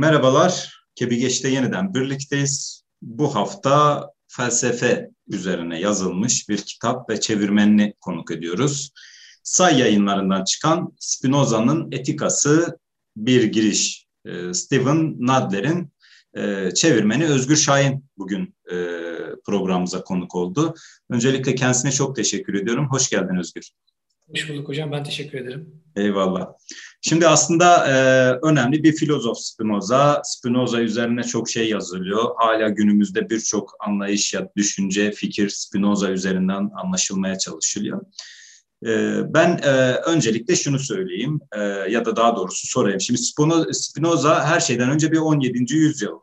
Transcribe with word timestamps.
Merhabalar, 0.00 0.82
Kebigeç'te 0.94 1.48
yeniden 1.48 1.94
birlikteyiz. 1.94 2.84
Bu 3.02 3.34
hafta 3.34 4.06
felsefe 4.28 5.10
üzerine 5.28 5.80
yazılmış 5.80 6.48
bir 6.48 6.58
kitap 6.58 7.10
ve 7.10 7.20
çevirmenini 7.20 7.94
konuk 8.00 8.30
ediyoruz. 8.30 8.92
Say 9.42 9.80
yayınlarından 9.80 10.44
çıkan 10.44 10.92
Spinoza'nın 10.98 11.92
Etikası 11.92 12.78
bir 13.16 13.44
giriş. 13.44 14.06
Ee, 14.26 14.54
Steven 14.54 15.16
Nadler'in 15.18 15.92
e, 16.36 16.74
çevirmeni 16.74 17.24
Özgür 17.24 17.56
Şahin 17.56 18.04
bugün 18.18 18.54
e, 18.72 18.76
programımıza 19.46 20.04
konuk 20.04 20.34
oldu. 20.34 20.74
Öncelikle 21.10 21.54
kendisine 21.54 21.92
çok 21.92 22.16
teşekkür 22.16 22.54
ediyorum. 22.54 22.88
Hoş 22.90 23.10
geldin 23.10 23.36
Özgür. 23.36 23.70
Hoş 24.28 24.50
bulduk 24.50 24.68
hocam. 24.68 24.92
Ben 24.92 25.04
teşekkür 25.04 25.38
ederim. 25.38 25.82
Eyvallah. 25.96 26.52
Şimdi 27.02 27.28
aslında 27.28 27.86
e, 27.88 27.94
önemli 28.42 28.82
bir 28.82 28.92
filozof 28.92 29.38
Spinoza. 29.38 30.22
Spinoza 30.24 30.80
üzerine 30.80 31.22
çok 31.22 31.50
şey 31.50 31.68
yazılıyor. 31.68 32.30
Hala 32.36 32.68
günümüzde 32.68 33.30
birçok 33.30 33.74
anlayış 33.80 34.34
ya 34.34 34.48
düşünce, 34.56 35.12
fikir 35.12 35.48
Spinoza 35.48 36.10
üzerinden 36.10 36.70
anlaşılmaya 36.82 37.38
çalışılıyor. 37.38 38.00
E, 38.86 39.20
ben 39.34 39.60
e, 39.62 39.94
öncelikle 39.94 40.56
şunu 40.56 40.78
söyleyeyim 40.78 41.40
e, 41.52 41.60
ya 41.64 42.04
da 42.04 42.16
daha 42.16 42.36
doğrusu 42.36 42.66
sorayım. 42.66 43.00
Şimdi 43.00 43.20
Spinoza 43.72 44.44
her 44.44 44.60
şeyden 44.60 44.90
önce 44.90 45.12
bir 45.12 45.18
17. 45.18 45.74
yüzyıl 45.74 46.18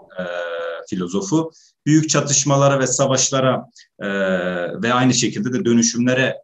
filozofu 0.89 1.51
büyük 1.85 2.09
çatışmalara 2.09 2.79
ve 2.79 2.87
savaşlara 2.87 3.65
ve 4.83 4.93
aynı 4.93 5.13
şekilde 5.13 5.53
de 5.53 5.65
dönüşümlere 5.65 6.35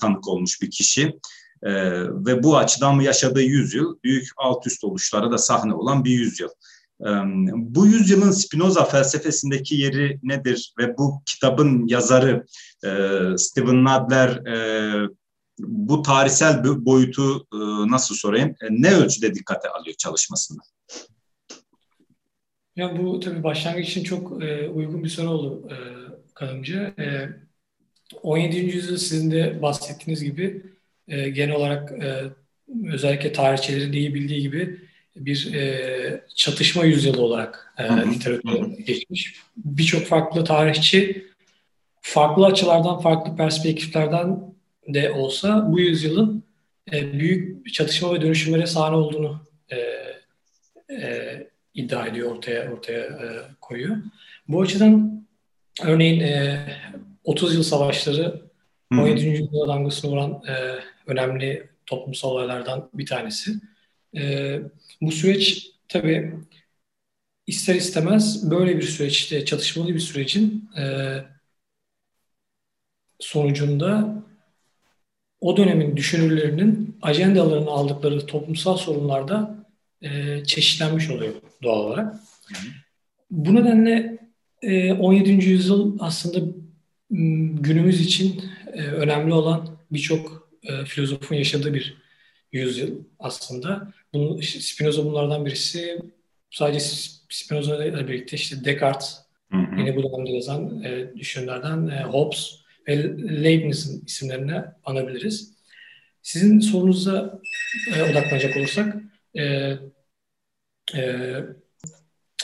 tanık 0.00 0.28
olmuş 0.28 0.62
bir 0.62 0.70
kişi. 0.70 1.18
E, 1.62 1.72
ve 2.02 2.42
bu 2.42 2.56
açıdan 2.56 3.00
yaşadığı 3.00 3.42
yüzyıl 3.42 3.98
büyük 4.04 4.28
alt 4.36 4.66
üst 4.66 4.84
oluşlara 4.84 5.30
da 5.30 5.38
sahne 5.38 5.74
olan 5.74 6.04
bir 6.04 6.10
yüzyıl. 6.10 6.48
E, 7.00 7.08
bu 7.54 7.86
yüzyılın 7.86 8.30
Spinoza 8.30 8.84
felsefesindeki 8.84 9.74
yeri 9.74 10.18
nedir 10.22 10.74
ve 10.78 10.98
bu 10.98 11.22
kitabın 11.26 11.86
yazarı 11.86 12.46
e, 12.84 12.88
Steven 13.36 13.84
Nadler 13.84 14.28
e, 14.28 15.08
bu 15.58 16.02
tarihsel 16.02 16.64
boyutu 16.64 17.46
e, 17.52 17.58
nasıl 17.90 18.14
sorayım 18.14 18.48
e, 18.48 18.66
ne 18.70 18.94
ölçüde 18.94 19.34
dikkate 19.34 19.68
alıyor 19.68 19.96
çalışmasında? 19.96 20.62
Ya 22.76 22.98
bu 22.98 23.20
tabii 23.20 23.42
başlangıç 23.42 23.88
için 23.88 24.04
çok 24.04 24.44
e, 24.44 24.68
uygun 24.68 25.04
bir 25.04 25.08
soru 25.08 25.28
oldu 25.28 25.68
e, 25.70 25.76
Kadımcı. 26.34 26.94
E, 26.98 27.28
17. 28.22 28.56
yüzyıl 28.56 28.96
sizin 28.96 29.30
de 29.30 29.62
bahsettiğiniz 29.62 30.24
gibi 30.24 30.62
e, 31.10 31.30
genel 31.30 31.54
olarak 31.54 31.92
e, 31.92 32.22
özellikle 32.92 33.32
tarihçilerin 33.32 33.92
iyi 33.92 34.14
bildiği 34.14 34.40
gibi 34.42 34.80
bir 35.16 35.54
e, 35.54 36.24
çatışma 36.34 36.84
yüzyılı 36.84 37.22
olarak 37.22 37.74
e, 37.78 37.84
literatüre 37.84 38.82
geçmiş. 38.86 39.34
Birçok 39.56 40.06
farklı 40.06 40.44
tarihçi 40.44 41.26
farklı 42.00 42.46
açılardan, 42.46 43.00
farklı 43.00 43.36
perspektiflerden 43.36 44.40
de 44.88 45.10
olsa 45.10 45.72
bu 45.72 45.80
yüzyılın 45.80 46.44
e, 46.92 47.12
büyük 47.12 47.72
çatışma 47.74 48.14
ve 48.14 48.20
dönüşümlere 48.20 48.66
sahne 48.66 48.96
olduğunu 48.96 49.46
e, 49.72 49.76
e, 50.94 51.50
iddia 51.74 52.06
ediyor, 52.06 52.30
ortaya 52.30 52.72
ortaya 52.72 53.00
e, 53.00 53.26
koyuyor. 53.60 53.96
Bu 54.48 54.60
açıdan 54.60 55.26
örneğin 55.82 56.20
e, 56.20 56.66
30 57.24 57.54
yıl 57.54 57.62
savaşları 57.62 58.42
17. 58.92 59.26
yüzyılda 59.26 59.68
damgasını 59.68 60.10
vuran 60.10 60.42
e, 60.48 60.54
önemli 61.06 61.70
toplumsal 61.86 62.30
olaylardan 62.30 62.90
bir 62.94 63.06
tanesi. 63.06 63.52
E, 64.16 64.58
bu 65.00 65.12
süreç 65.12 65.70
tabii 65.88 66.34
ister 67.46 67.74
istemez 67.74 68.50
böyle 68.50 68.76
bir 68.76 68.82
süreçte, 68.82 69.44
çatışmalı 69.44 69.94
bir 69.94 70.00
sürecin 70.00 70.70
e, 70.78 70.84
sonucunda 73.18 74.22
o 75.40 75.56
dönemin 75.56 75.96
düşünürlerinin 75.96 76.98
ajendalarını 77.02 77.70
aldıkları 77.70 78.26
toplumsal 78.26 78.76
sorunlarda 78.76 79.66
e, 80.02 80.44
çeşitlenmiş 80.44 81.10
oluyor 81.10 81.34
doğal 81.62 81.78
olarak. 81.78 82.16
Bu 83.30 83.54
nedenle 83.54 84.18
e, 84.62 84.92
17. 84.92 85.30
yüzyıl 85.30 85.96
aslında 86.00 86.46
günümüz 87.60 88.00
için 88.00 88.44
e, 88.72 88.82
önemli 88.82 89.32
olan 89.32 89.78
birçok 89.90 90.39
e, 90.62 90.84
filozofun 90.84 91.36
yaşadığı 91.36 91.74
bir 91.74 91.96
yüzyıl 92.52 93.04
aslında. 93.18 93.92
Bunu, 94.12 94.40
işte 94.40 94.60
Spinoza 94.60 95.04
bunlardan 95.04 95.46
birisi. 95.46 95.98
Sadece 96.50 96.80
Spinoza 97.28 97.84
ile 97.84 98.08
birlikte 98.08 98.36
işte 98.36 98.64
Descartes, 98.64 99.18
hı 99.50 99.56
hı. 99.56 99.80
yine 99.80 99.96
bu 99.96 100.02
dönemde 100.02 100.30
yazan 100.30 100.82
e, 100.82 101.16
düşünürlerden 101.16 101.86
e, 101.86 102.02
Hobbes 102.02 102.56
ve 102.88 102.96
Leibniz'in 103.44 104.04
isimlerini 104.06 104.62
anabiliriz. 104.84 105.54
Sizin 106.22 106.60
sorunuza 106.60 107.40
e, 107.96 108.02
odaklanacak 108.02 108.56
olursak, 108.56 108.96
e, 109.38 109.76
e, 110.94 111.34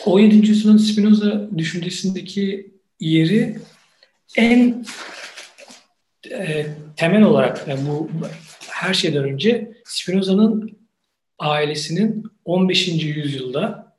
17. 0.07 0.49
yüzyılın 0.49 0.77
Spinoza 0.77 1.59
düşüncesindeki 1.59 2.75
yeri 3.01 3.59
en 4.37 4.85
e, 6.31 6.67
temel 6.97 7.23
olarak 7.23 7.69
yani 7.69 7.89
bu 7.89 8.11
her 8.71 8.95
şeyden 8.95 9.25
önce 9.25 9.73
Spinoza'nın 9.85 10.79
ailesinin 11.39 12.25
15. 12.45 12.89
yüzyılda 12.89 13.97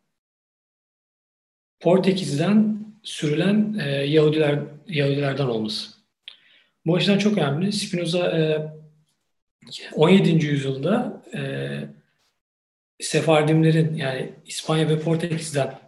Portekiz'den 1.79 2.77
sürülen 3.03 3.79
e, 3.83 3.89
Yahudiler 3.89 4.59
Yahudilerden 4.88 5.47
olması. 5.47 5.97
Bu 6.85 6.95
açıdan 6.95 7.17
çok 7.17 7.38
önemli. 7.38 7.71
Spinoza 7.71 8.27
e, 8.38 8.71
17. 9.94 10.45
yüzyılda 10.45 11.23
e, 11.35 11.41
Sefardimlerin 12.99 13.95
yani 13.95 14.33
İspanya 14.45 14.89
ve 14.89 14.99
Portekiz'den 14.99 15.79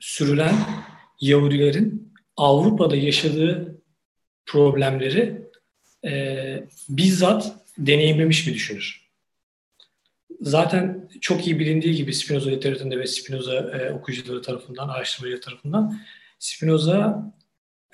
sürülen 0.00 0.54
Yahudilerin 1.20 2.12
Avrupa'da 2.36 2.96
yaşadığı 2.96 3.82
problemleri 4.46 5.42
e, 6.04 6.64
bizzat 6.88 7.52
deneyimlemiş 7.78 8.46
bir 8.46 8.54
düşünür. 8.54 9.02
Zaten 10.40 11.08
çok 11.20 11.46
iyi 11.46 11.58
bilindiği 11.58 11.94
gibi 11.94 12.14
Spinoza 12.14 12.50
literatüründe 12.50 12.98
ve 12.98 13.06
Spinoza 13.06 13.54
e, 13.54 13.92
okuyucuları 13.92 14.42
tarafından, 14.42 14.88
araştırmacıları 14.88 15.40
tarafından 15.40 16.00
Spinoza 16.38 17.32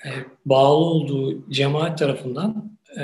e, 0.05 0.09
bağlı 0.45 0.85
olduğu 0.85 1.51
cemaat 1.51 1.99
tarafından 1.99 2.77
e, 2.99 3.03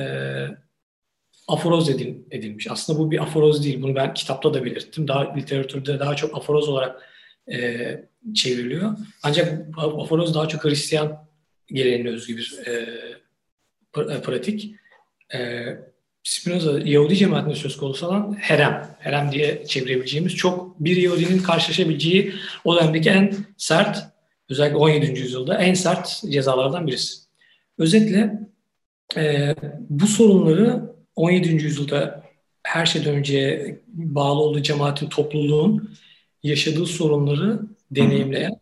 aforoz 1.48 1.90
edil, 1.90 2.16
edilmiş. 2.32 2.72
Aslında 2.72 3.00
bu 3.00 3.12
bir 3.12 3.24
aforoz 3.24 3.64
değil. 3.64 3.82
Bunu 3.82 3.96
ben 3.96 4.14
kitapta 4.14 4.54
da 4.54 4.66
belirttim. 4.66 5.08
Daha 5.08 5.34
literatürde 5.34 6.00
daha 6.00 6.16
çok 6.16 6.38
aforoz 6.38 6.70
olarak 6.70 7.10
e, 7.52 7.90
çevriliyor. 8.36 8.98
Ancak 9.24 9.78
aforoz 9.78 10.36
daha 10.36 10.48
çok 10.48 10.64
Hristiyan 10.64 11.28
geleneğine 11.68 12.10
özgü 12.10 12.38
bir 12.38 12.60
e, 12.66 12.72
e 14.14 14.22
pratik. 14.22 14.76
E, 15.34 15.66
Spinoza 16.24 16.80
Yahudi 16.80 17.16
cemaatinde 17.16 17.56
söz 17.56 17.78
konusu 17.78 18.08
olan 18.08 18.34
herem, 18.40 18.96
herem 19.00 19.32
diye 19.32 19.66
çevirebileceğimiz 19.66 20.36
çok 20.36 20.80
bir 20.80 20.98
Yahudinin 20.98 21.40
karşılaşabileceği 21.40 22.34
o 22.64 22.76
dönemdeki 22.76 23.10
en 23.10 23.36
sert, 23.58 24.04
özellikle 24.50 24.78
17. 24.78 25.20
yüzyılda 25.20 25.58
en 25.58 25.74
sert 25.74 26.22
cezalardan 26.30 26.88
birisi. 26.88 27.18
Özetle 27.78 28.40
e, 29.18 29.56
bu 29.90 30.08
sorunları 30.08 30.96
17. 31.16 31.50
yüzyılda 31.50 32.24
her 32.64 32.86
şeyden 32.86 33.16
önce 33.16 33.76
bağlı 33.88 34.40
olduğu 34.40 34.62
cemaatin, 34.62 35.10
topluluğun 35.10 35.96
yaşadığı 36.44 36.86
sorunları 36.86 37.60
deneyimleyen, 37.92 38.60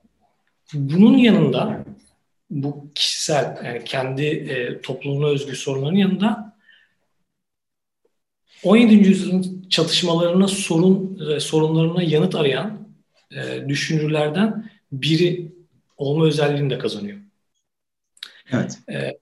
bunun 0.74 1.18
yanında 1.18 1.86
bu 2.50 2.92
kişisel, 2.96 3.58
yani 3.66 3.84
kendi 3.86 4.26
e, 4.26 4.82
toplumuna 4.82 5.28
özgü 5.28 5.56
sorunların 5.56 5.96
yanında 5.96 6.53
17. 8.64 8.94
yüzyılın 8.94 9.66
çatışmalarına 9.70 10.48
sorun 10.48 11.20
e, 11.30 11.40
sorunlarına 11.40 12.04
yanıt 12.04 12.36
arayan 12.36 12.88
e, 13.32 13.70
düşünürlerden 13.70 14.70
biri 14.92 15.52
olma 15.98 16.26
özelliğini 16.26 16.70
de 16.70 16.78
kazanıyor. 16.78 17.18
Evet. 18.52 18.80
E, 18.90 19.18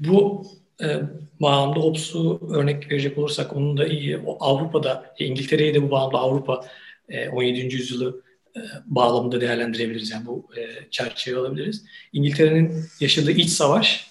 bu 0.00 0.46
e, 0.82 1.00
bağlamda 1.40 1.80
Hobbes'u 1.80 2.40
örnek 2.50 2.90
verecek 2.90 3.18
olursak 3.18 3.56
onun 3.56 3.76
da 3.76 3.86
iyi 3.86 4.18
Avrupa'da 4.40 5.14
İngiltere'yi 5.18 5.74
de 5.74 5.82
bu 5.82 5.90
bağlamda 5.90 6.18
Avrupa 6.18 6.64
e, 7.08 7.28
17. 7.28 7.74
yüzyılı 7.74 8.22
e, 8.56 8.60
bağlamında 8.86 9.40
değerlendirebiliriz. 9.40 10.10
Yani 10.10 10.26
bu 10.26 10.48
e, 10.56 10.90
çerçeve 10.90 11.38
alabiliriz. 11.38 11.84
İngiltere'nin 12.12 12.84
yaşadığı 13.00 13.32
iç 13.32 13.50
savaş 13.50 14.10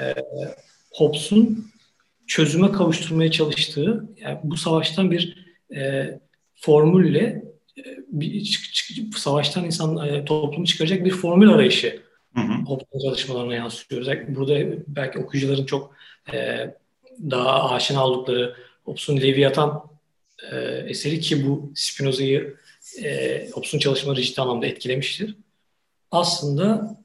e, 0.00 0.14
Hobbes'un 0.92 1.70
çözüme 2.28 2.72
kavuşturmaya 2.72 3.30
çalıştığı 3.30 4.08
yani 4.16 4.38
bu 4.42 4.56
savaştan 4.56 5.10
bir 5.10 5.46
e, 5.76 6.10
formülle 6.54 7.44
bir 8.08 8.44
çık, 8.44 8.74
çık, 8.74 9.18
savaştan 9.18 9.64
insan 9.64 10.08
e, 10.08 10.24
toplumu 10.24 10.66
çıkaracak 10.66 11.04
bir 11.04 11.10
formül 11.10 11.50
arayışı 11.50 12.02
Hobbes'un 12.66 12.98
çalışmalarına 12.98 13.54
yansıtıyor. 13.54 14.06
Burada 14.28 14.82
belki 14.86 15.18
okuyucuların 15.18 15.64
çok 15.64 15.94
e, 16.32 16.70
daha 17.30 17.70
aşina 17.70 18.06
oldukları 18.06 18.56
Hobbes'un 18.84 19.16
Leviathan 19.16 19.84
e, 20.52 20.56
eseri 20.88 21.20
ki 21.20 21.46
bu 21.46 21.72
Spinoza'yı 21.74 22.56
e, 23.02 23.48
Hobbes'un 23.52 23.78
çalışmaları 23.78 24.22
ciddi 24.22 24.40
anlamda 24.40 24.66
etkilemiştir. 24.66 25.36
Aslında 26.10 26.96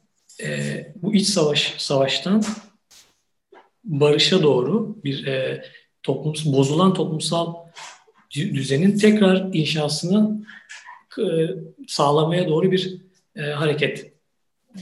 e, 0.44 0.78
bu 0.96 1.14
iç 1.14 1.28
savaş 1.28 1.74
savaştan 1.78 2.44
barışa 3.84 4.44
doğru 4.44 4.98
bir 5.04 5.28
e, 5.28 5.64
toplum, 6.04 6.34
bozulan 6.54 6.94
toplumsal 6.94 7.56
düzenin 8.34 8.98
tekrar 8.98 9.50
inşasını 9.54 10.46
e, 11.20 11.24
sağlamaya 11.88 12.48
doğru 12.48 12.72
bir 12.72 12.98
e, 13.36 13.42
hareket 13.42 14.14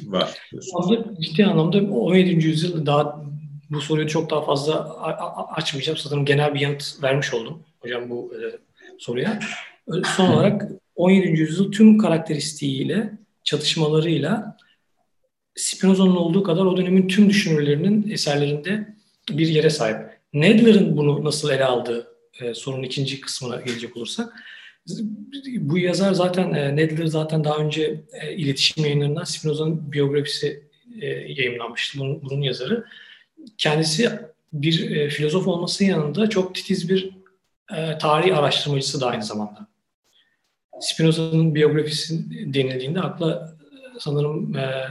var. 0.06 0.38
Aslında 0.58 1.22
ciddi 1.22 1.46
anlamda 1.46 1.78
17. 1.78 2.30
yüzyıl 2.48 2.86
daha 2.86 3.26
bu 3.70 3.82
soruyu 3.82 4.08
çok 4.08 4.30
daha 4.30 4.42
fazla 4.42 5.02
açmayacağım. 5.56 5.98
Sanırım 5.98 6.26
genel 6.26 6.54
bir 6.54 6.60
yanıt 6.60 7.04
vermiş 7.04 7.34
oldum 7.34 7.64
hocam 7.80 8.10
bu 8.10 8.34
e, 8.36 8.40
soruya. 9.00 9.40
Son 10.18 10.28
olarak 10.28 10.68
17. 10.96 11.28
yüzyıl 11.28 11.72
tüm 11.72 11.98
karakteristiğiyle, 11.98 13.14
çatışmalarıyla 13.44 14.58
Spinoza'nın 15.56 16.16
olduğu 16.16 16.44
kadar 16.44 16.66
o 16.66 16.78
dönemin 16.78 17.08
tüm 17.08 17.30
düşünürlerinin 17.30 18.12
eserlerinde 18.12 18.96
bir 19.30 19.48
yere 19.48 19.70
sahip. 19.70 19.98
Nedler'in 20.34 20.98
bunu 20.98 21.24
nasıl 21.24 21.52
ele 21.52 21.66
aldığı 21.66 22.08
e, 22.42 22.54
sorunun 22.54 22.84
ikinci 22.84 23.22
kısmına 23.22 23.62
gelecek 23.62 23.98
olursak. 23.98 24.34
Bu 25.58 25.78
yazar 25.78 26.14
zaten, 26.14 26.54
e, 26.54 26.76
Nedler 26.76 27.06
zaten 27.06 27.44
daha 27.44 27.58
önce 27.58 28.02
e, 28.22 28.34
iletişim 28.34 28.86
yayınlarından 28.86 29.24
Spinoza'nın 29.24 29.92
biyografisi 29.92 30.64
e, 31.02 31.08
yayınlanmıştı. 31.08 32.00
Bunun, 32.00 32.22
bunun 32.22 32.42
yazarı. 32.42 32.86
Kendisi 33.58 34.10
bir 34.54 34.92
e, 34.92 35.10
filozof 35.10 35.48
olmasının 35.48 35.90
yanında 35.90 36.30
çok 36.30 36.56
titiz 36.56 36.90
bir 36.90 37.10
e, 37.76 37.98
tarih 37.98 38.38
araştırmacısı 38.38 39.02
da 39.02 39.08
aynı 39.08 39.24
zamanda. 39.24 39.68
Spinoza'nın 40.80 41.56
biyografisi 41.56 42.32
denildiğinde 42.54 43.02
akla 43.02 43.58
sanırım 44.00 44.56
e, 44.56 44.88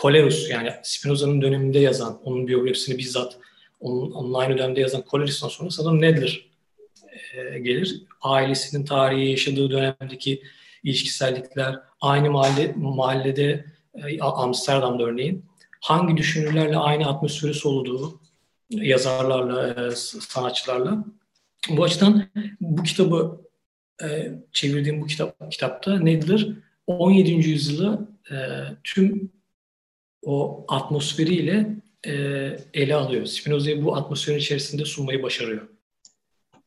Kolerus 0.00 0.50
yani 0.50 0.72
Spinoza'nın 0.82 1.42
döneminde 1.42 1.78
yazan, 1.78 2.20
onun 2.24 2.48
biyografisini 2.48 2.98
bizzat 2.98 3.36
onun, 3.80 4.34
aynı 4.34 4.58
dönemde 4.58 4.80
yazan 4.80 5.02
Kolerus'tan 5.02 5.48
sonra 5.48 5.70
sanırım 5.70 6.00
Nedler 6.00 6.46
e, 7.34 7.58
gelir. 7.58 8.02
Ailesinin 8.22 8.84
tarihi 8.84 9.30
yaşadığı 9.30 9.70
dönemdeki 9.70 10.42
ilişkisellikler, 10.82 11.78
aynı 12.00 12.30
mahalle, 12.30 12.74
mahallede 12.76 13.64
e, 13.94 14.20
Amsterdam'da 14.20 15.02
örneğin 15.04 15.44
hangi 15.80 16.16
düşünürlerle 16.16 16.76
aynı 16.76 17.08
atmosferi 17.08 17.54
soluduğu 17.54 18.20
yazarlarla, 18.70 19.86
e, 19.86 19.96
sanatçılarla. 19.96 21.04
Bu 21.68 21.84
açıdan 21.84 22.28
bu 22.60 22.82
kitabı 22.82 23.40
e, 24.02 24.32
çevirdiğim 24.52 25.00
bu 25.00 25.06
kitap 25.06 25.50
kitapta 25.50 25.98
Nedler 25.98 26.48
17. 26.86 27.30
yüzyılı 27.30 28.08
tüm 28.84 29.39
o 30.22 30.64
atmosferiyle 30.68 31.76
e, 32.06 32.12
ele 32.74 32.94
alıyor. 32.94 33.26
Spinoza'yı 33.26 33.84
bu 33.84 33.96
atmosferin 33.96 34.38
içerisinde 34.38 34.84
sunmayı 34.84 35.22
başarıyor. 35.22 35.68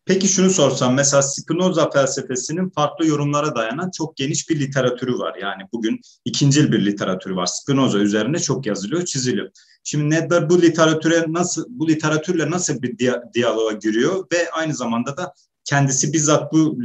Peki 0.06 0.28
şunu 0.28 0.50
sorsam 0.50 0.94
mesela 0.94 1.22
Spinoza 1.22 1.90
felsefesinin 1.90 2.70
farklı 2.70 3.08
yorumlara 3.08 3.56
dayanan 3.56 3.92
çok 3.98 4.18
geniş 4.18 4.50
bir 4.50 4.60
literatürü 4.60 5.18
var. 5.18 5.36
Yani 5.42 5.64
bugün 5.74 6.02
ikincil 6.26 6.72
bir 6.72 6.86
literatürü 6.86 7.36
var. 7.36 7.46
Spinoza 7.46 8.00
üzerine 8.00 8.40
çok 8.40 8.66
yazılıyor, 8.66 9.06
çiziliyor. 9.06 9.50
Şimdi 9.84 10.16
Nedler 10.16 10.50
bu 10.50 10.62
literatüre 10.62 11.26
nasıl 11.28 11.66
bu 11.70 11.88
literatürle 11.88 12.52
nasıl 12.52 12.82
bir 12.82 12.98
diyaloğa 13.34 13.72
giriyor 13.72 14.26
ve 14.34 14.52
aynı 14.52 14.74
zamanda 14.74 15.18
da 15.18 15.34
kendisi 15.66 16.14
bizzat 16.14 16.54
bu 16.54 16.78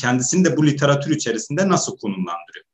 kendisini 0.00 0.44
de 0.44 0.56
bu 0.56 0.66
literatür 0.66 1.10
içerisinde 1.10 1.68
nasıl 1.68 1.96
konumlandırıyor? 1.98 2.65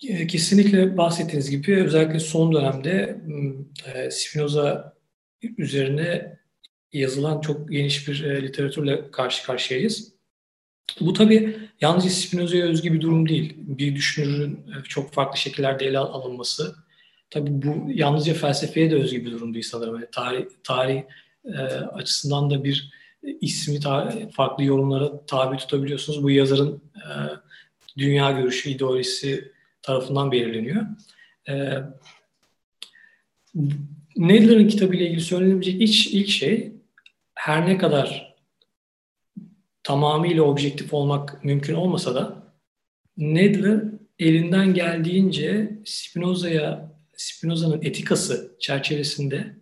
Kesinlikle 0.00 0.96
bahsettiğiniz 0.96 1.50
gibi 1.50 1.84
özellikle 1.84 2.20
son 2.20 2.52
dönemde 2.52 3.20
e, 3.94 4.10
Spinoza 4.10 4.96
üzerine 5.58 6.38
yazılan 6.92 7.40
çok 7.40 7.72
geniş 7.72 8.08
bir 8.08 8.24
e, 8.24 8.42
literatürle 8.42 9.10
karşı 9.10 9.46
karşıyayız. 9.46 10.12
Bu 11.00 11.12
tabii 11.12 11.56
yalnızca 11.80 12.10
Spinoza'ya 12.10 12.64
özgü 12.64 12.92
bir 12.92 13.00
durum 13.00 13.28
değil. 13.28 13.54
Bir 13.56 13.94
düşünürün 13.94 14.52
e, 14.54 14.82
çok 14.88 15.12
farklı 15.12 15.38
şekillerde 15.38 15.86
ele 15.86 15.98
alınması. 15.98 16.74
Tabii 17.30 17.50
bu 17.62 17.90
yalnızca 17.90 18.34
felsefeye 18.34 18.90
de 18.90 18.94
özgü 18.94 19.24
bir 19.24 19.32
durum 19.32 19.54
değil 19.54 19.64
sanırım. 19.64 19.94
Yani 19.94 20.06
tarih 20.12 20.44
tarih 20.64 21.02
e, 21.44 21.58
açısından 21.70 22.50
da 22.50 22.64
bir 22.64 22.92
ismi 23.40 23.80
ta, 23.80 24.12
farklı 24.32 24.64
yorumlara 24.64 25.26
tabi 25.26 25.56
tutabiliyorsunuz. 25.56 26.22
Bu 26.22 26.30
yazarın 26.30 26.82
e, 26.96 27.08
dünya 27.98 28.30
görüşü, 28.30 28.70
ideolojisi 28.70 29.55
tarafından 29.86 30.32
belirleniyor. 30.32 30.86
E, 31.48 31.54
Nedler'in 34.16 34.68
kitabıyla 34.68 35.06
ilgili 35.06 35.20
söylenebilecek 35.20 35.82
ilk, 35.82 36.14
ilk 36.14 36.28
şey 36.28 36.72
her 37.34 37.66
ne 37.66 37.78
kadar 37.78 38.36
tamamıyla 39.82 40.42
objektif 40.42 40.94
olmak 40.94 41.44
mümkün 41.44 41.74
olmasa 41.74 42.14
da 42.14 42.46
Nedler 43.16 43.84
elinden 44.18 44.74
geldiğince 44.74 45.78
Spinoza'ya 45.84 46.92
Spinoza'nın 47.16 47.82
etikası 47.82 48.56
çerçevesinde 48.60 49.56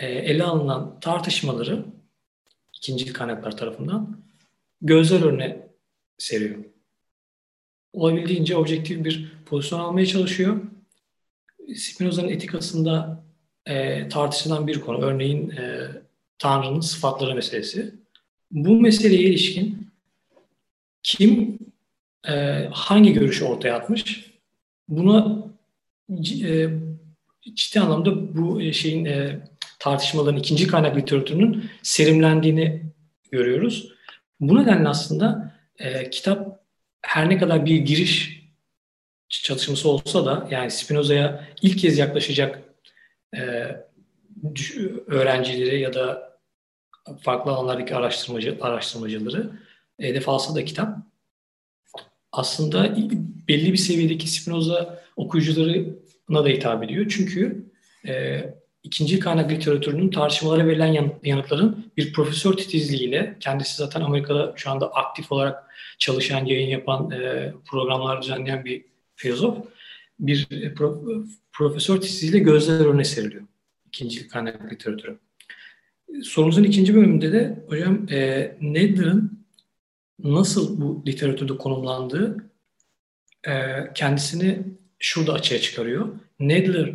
e, 0.00 0.06
ele 0.06 0.44
alınan 0.44 1.00
tartışmaları 1.00 1.84
ikinci 2.76 3.12
kaynaklar 3.12 3.56
tarafından 3.56 4.20
gözler 4.80 5.20
önüne 5.20 5.68
seriyor. 6.18 6.75
Olabildiğince 7.96 8.56
objektif 8.56 9.04
bir 9.04 9.32
pozisyon 9.46 9.80
almaya 9.80 10.06
çalışıyor. 10.06 10.60
Spinoza'nın 11.76 12.28
etikasında 12.28 13.24
e, 13.66 14.08
tartışılan 14.08 14.66
bir 14.66 14.80
konu. 14.80 14.98
Örneğin 14.98 15.50
e, 15.50 15.88
Tanrı'nın 16.38 16.80
sıfatları 16.80 17.34
meselesi. 17.34 17.94
Bu 18.50 18.80
meseleye 18.80 19.22
ilişkin 19.22 19.88
kim 21.02 21.58
e, 22.28 22.32
hangi 22.72 23.12
görüşü 23.12 23.44
ortaya 23.44 23.76
atmış? 23.76 24.30
Buna 24.88 25.46
e, 26.44 26.68
ciddi 27.54 27.80
anlamda 27.80 28.36
bu 28.36 28.72
şeyin 28.72 29.04
e, 29.04 29.40
tartışmaların 29.78 30.38
ikinci 30.38 30.66
kaynak 30.66 30.96
literatürünün 30.96 31.70
serimlendiğini 31.82 32.82
görüyoruz. 33.32 33.92
Bu 34.40 34.62
nedenle 34.62 34.88
aslında 34.88 35.54
e, 35.78 36.10
kitap 36.10 36.65
her 37.06 37.30
ne 37.30 37.38
kadar 37.38 37.66
bir 37.66 37.76
giriş 37.76 38.42
çalışması 39.28 39.88
olsa 39.88 40.26
da 40.26 40.48
yani 40.50 40.70
Spinoza'ya 40.70 41.44
ilk 41.62 41.78
kez 41.78 41.98
yaklaşacak 41.98 42.62
e, 43.36 43.40
öğrencileri 45.06 45.80
ya 45.80 45.94
da 45.94 46.36
farklı 47.20 47.50
alanlardaki 47.50 47.94
araştırmacı 47.94 48.58
araştırmacıları 48.60 49.50
hedef 50.00 50.28
alsa 50.28 50.54
da 50.54 50.64
kitap 50.64 50.98
aslında 52.32 52.96
belli 53.48 53.72
bir 53.72 53.78
seviyedeki 53.78 54.30
Spinoza 54.30 55.02
okuyucularına 55.16 56.44
da 56.44 56.48
hitap 56.48 56.84
ediyor. 56.84 57.06
Çünkü 57.08 57.66
e, 58.06 58.44
ikinci 58.86 59.18
kaynak 59.18 59.50
literatürünün 59.50 60.10
tartışmalara 60.10 60.66
verilen 60.66 61.12
yanıtların 61.24 61.92
bir 61.96 62.12
profesör 62.12 62.52
titizliğiyle, 62.52 63.36
kendisi 63.40 63.76
zaten 63.76 64.00
Amerika'da 64.00 64.52
şu 64.56 64.70
anda 64.70 64.92
aktif 64.92 65.32
olarak 65.32 65.64
çalışan, 65.98 66.44
yayın 66.44 66.68
yapan, 66.68 67.10
e, 67.10 67.52
programlar 67.70 68.22
düzenleyen 68.22 68.64
bir 68.64 68.84
filozof, 69.16 69.58
bir 70.20 70.46
e, 70.50 70.74
pro, 70.74 71.04
profesör 71.52 72.00
titizliğiyle 72.00 72.38
gözler 72.38 72.86
önüne 72.86 73.04
seriliyor 73.04 73.42
ikinci 73.86 74.28
kaynak 74.28 74.72
literatürü. 74.72 75.18
Sorumuzun 76.22 76.64
ikinci 76.64 76.94
bölümünde 76.94 77.32
de 77.32 77.64
hocam 77.68 78.06
e, 78.10 78.52
Nedler'ın 78.60 79.46
nasıl 80.18 80.80
bu 80.80 81.02
literatürde 81.06 81.56
konumlandığı 81.56 82.36
e, 83.48 83.52
kendisini 83.94 84.58
şurada 84.98 85.32
açığa 85.32 85.58
çıkarıyor. 85.58 86.08
Nedler 86.40 86.92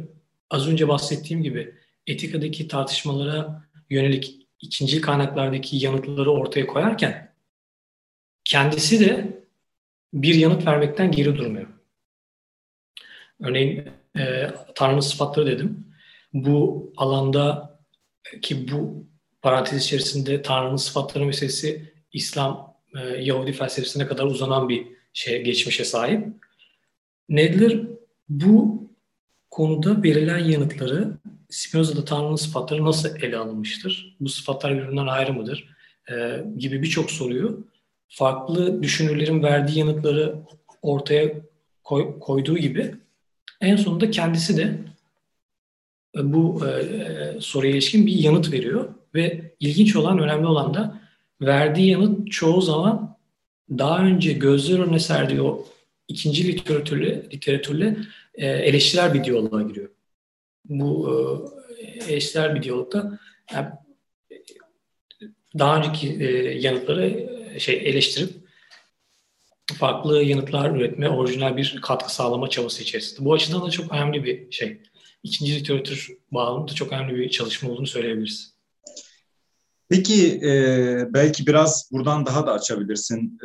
az 0.50 0.68
önce 0.68 0.88
bahsettiğim 0.88 1.44
gibi 1.44 1.81
etikadaki 2.12 2.68
tartışmalara 2.68 3.64
yönelik 3.90 4.48
ikinci 4.60 5.02
kaynaklardaki 5.02 5.78
yanıtları 5.78 6.32
ortaya 6.32 6.68
koyarken 6.68 7.34
kendisi 8.44 9.00
de 9.00 9.42
bir 10.14 10.36
yanıt 10.36 10.68
vermekten 10.68 11.12
geri 11.12 11.38
durmuyor. 11.38 11.68
Örneğin 13.40 13.90
e, 14.18 14.52
Tanrı'nın 14.76 15.00
sıfatları 15.00 15.48
dedim. 15.48 15.88
Bu 16.34 16.94
alanda 16.98 17.72
ki 18.42 18.72
bu 18.72 19.08
parantez 19.42 19.86
içerisinde 19.86 20.42
Tanrı'nın 20.42 20.76
sıfatları 20.76 21.26
meselesi 21.26 21.94
İslam 22.14 22.76
e, 22.96 23.00
Yahudi 23.00 23.54
felsefesine 23.54 24.08
kadar 24.08 24.24
uzanan 24.24 24.70
bir 24.70 24.88
şey 25.14 25.44
geçmişe 25.44 25.86
sahip. 25.86 26.28
Nedler 27.30 27.80
bu 28.30 28.90
konuda 29.50 30.04
verilen 30.04 30.40
yanıtları 30.40 31.18
Spinoza'da 31.52 32.06
Tanrı'nın 32.06 32.36
sıfatları 32.36 32.86
nasıl 32.86 33.16
ele 33.22 33.38
alınmıştır? 33.38 34.18
Bu 34.20 34.30
sıfatlar 34.30 34.78
birbirinden 34.78 35.08
ayrı 35.08 35.34
mıdır? 35.34 35.70
Ee, 36.12 36.44
gibi 36.58 36.82
birçok 36.82 37.12
soruyu 37.12 37.68
farklı 38.08 38.84
düşünürlerin 38.84 39.44
verdiği 39.44 39.80
yanıtları 39.80 40.36
ortaya 40.82 41.32
koy, 41.84 42.20
koyduğu 42.20 42.58
gibi 42.58 42.96
en 43.62 43.76
sonunda 43.76 44.12
kendisi 44.12 44.58
de 44.58 44.78
e, 46.18 46.34
bu 46.34 46.66
e, 46.66 46.70
e, 46.70 47.42
soruya 47.42 47.72
ilişkin 47.72 48.06
bir 48.06 48.14
yanıt 48.14 48.52
veriyor 48.52 48.90
ve 49.16 49.54
ilginç 49.60 49.96
olan, 49.96 50.20
önemli 50.20 50.48
olan 50.48 50.74
da 50.74 51.02
verdiği 51.42 51.90
yanıt 51.90 52.32
çoğu 52.32 52.62
zaman 52.62 53.18
daha 53.70 54.04
önce 54.06 54.34
gözler 54.34 54.80
önüne 54.80 55.00
serdiği 55.00 55.42
o 55.42 55.66
ikinci 56.08 56.48
literatürle, 56.48 57.24
literatürle 57.34 57.98
e, 58.36 58.48
eleştirel 58.48 59.14
bir 59.14 59.24
diyaloğa 59.24 59.62
giriyor. 59.62 59.90
Bu 60.66 61.10
e, 61.80 62.14
eleştirel 62.14 62.56
bir 62.56 62.64
diyalogda 62.64 63.20
yani, 63.54 63.68
daha 65.60 65.78
önceki 65.78 66.24
e, 66.24 66.60
yanıtları 66.60 67.06
e, 67.54 67.60
şey 67.60 67.76
eleştirip 67.76 68.42
farklı 69.80 70.24
yanıtlar 70.24 70.76
üretme, 70.76 71.10
orijinal 71.10 71.58
bir 71.58 71.80
katkı 71.82 72.16
sağlama 72.16 72.50
çabası 72.50 72.84
içerisinde. 72.84 73.26
Bu 73.26 73.34
açıdan 73.34 73.66
da 73.66 73.70
çok 73.70 73.92
önemli 73.92 74.24
bir 74.24 74.52
şey. 74.52 74.82
İkinci 75.24 75.60
literatür 75.60 76.18
bağlamında 76.32 76.74
çok 76.74 76.92
önemli 76.92 77.16
bir 77.16 77.30
çalışma 77.30 77.70
olduğunu 77.70 77.88
söyleyebiliriz. 77.88 78.54
Peki 79.90 80.40
e, 80.44 81.14
belki 81.14 81.48
biraz 81.48 81.90
buradan 81.92 82.26
daha 82.26 82.48
da 82.48 82.52
açabilirsin. 82.54 83.40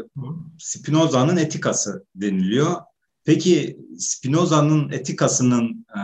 Spinoza'nın 0.59 1.37
etikası 1.37 2.07
deniliyor. 2.15 2.77
Peki 3.25 3.79
Spinoza'nın 3.99 4.93
etikasının 4.93 5.87
e, 5.97 6.01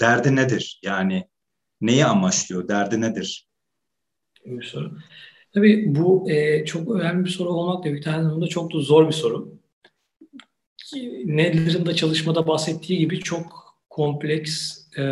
derdi 0.00 0.36
nedir? 0.36 0.80
Yani 0.82 1.28
neyi 1.80 2.06
amaçlıyor? 2.06 2.68
Derdi 2.68 3.00
nedir? 3.00 3.48
Bir 4.46 4.62
soru. 4.62 4.98
Tabii 5.54 5.84
bu 5.94 6.30
e, 6.30 6.64
çok 6.64 6.90
önemli 6.90 7.24
bir 7.24 7.30
soru 7.30 7.48
olmakla 7.48 7.90
birlikte 7.90 8.10
aynı 8.10 8.24
zamanda 8.24 8.46
çok 8.46 8.74
da 8.74 8.78
zor 8.78 9.08
bir 9.08 9.12
soru. 9.12 9.54
Nedler'in 11.24 11.86
de 11.86 11.94
çalışmada 11.94 12.48
bahsettiği 12.48 12.98
gibi 12.98 13.20
çok 13.20 13.76
kompleks 13.90 14.78
e, 14.98 15.04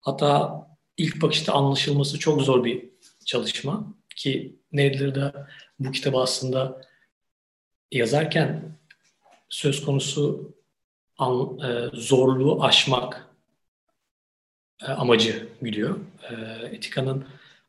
hatta 0.00 0.60
ilk 0.96 1.22
bakışta 1.22 1.52
anlaşılması 1.52 2.18
çok 2.18 2.42
zor 2.42 2.64
bir 2.64 2.90
çalışma 3.24 3.94
ki 4.16 4.56
Nedler 4.72 5.14
de 5.14 5.32
bu 5.78 5.92
kitabı 5.92 6.18
aslında 6.18 6.80
yazarken 7.92 8.78
söz 9.48 9.84
konusu 9.84 10.54
an, 11.18 11.58
e, 11.58 11.90
zorluğu 11.92 12.64
aşmak 12.64 13.33
e, 14.82 14.86
amacı 14.86 15.48
güdüyor. 15.62 15.98
E, 16.30 16.34
Etika'nın 16.66 17.24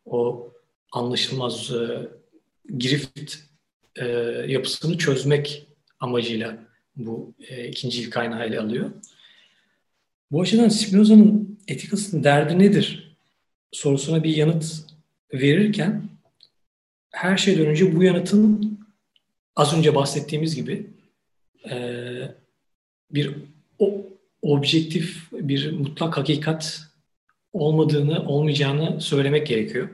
o 0.06 0.50
anlaşılmaz 0.92 1.72
e, 1.72 2.08
girift 2.78 3.36
e, 3.96 4.06
yapısını 4.48 4.98
çözmek 4.98 5.68
amacıyla 6.00 6.58
bu 6.96 7.34
e, 7.50 7.68
ikinci 7.68 8.02
ilk 8.02 8.14
kaynağı 8.14 8.46
ele 8.46 8.60
alıyor. 8.60 8.92
Bu 10.32 10.42
açıdan 10.42 10.70
Spinoza'nın 10.70 11.60
etikasının 11.68 12.24
derdi 12.24 12.60
nedir 12.60 13.18
sorusuna 13.72 14.24
bir 14.24 14.36
yanıt 14.36 14.66
verirken 15.34 16.10
her 17.12 17.38
şeyden 17.38 17.66
önce 17.66 17.96
bu 17.96 18.04
yanıtın 18.04 18.80
az 19.56 19.78
önce 19.78 19.96
bahsettiğimiz 19.96 20.56
gibi 20.56 20.90
e, 21.70 21.76
bir 23.12 23.36
o, 23.80 24.06
objektif 24.42 25.32
bir 25.32 25.72
mutlak 25.72 26.18
hakikat 26.18 26.85
olmadığını, 27.56 28.28
olmayacağını 28.28 29.02
söylemek 29.02 29.48
gerekiyor. 29.48 29.90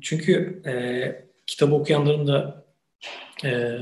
Çünkü 0.00 0.62
e, 0.66 0.74
kitabı 1.46 1.74
okuyanların 1.74 2.26
da 2.26 2.64
e, 3.44 3.78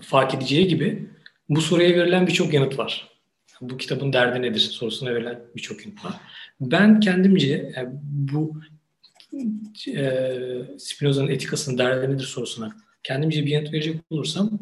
fark 0.00 0.34
edeceği 0.34 0.68
gibi 0.68 1.08
bu 1.48 1.60
soruya 1.60 1.90
verilen 1.90 2.26
birçok 2.26 2.54
yanıt 2.54 2.78
var. 2.78 3.10
Bu 3.60 3.76
kitabın 3.76 4.12
derdi 4.12 4.42
nedir 4.42 4.60
sorusuna 4.60 5.14
verilen 5.14 5.42
birçok 5.56 5.86
yanıt 5.86 6.04
var. 6.04 6.14
Ben 6.60 7.00
kendimce 7.00 7.54
e, 7.54 7.88
bu 8.02 8.60
e, 9.96 10.22
Spinoza'nın 10.78 11.28
etikasının 11.28 11.78
derdi 11.78 12.14
nedir 12.14 12.24
sorusuna 12.24 12.76
kendimce 13.02 13.46
bir 13.46 13.50
yanıt 13.50 13.72
verecek 13.72 13.96
olursam 14.10 14.58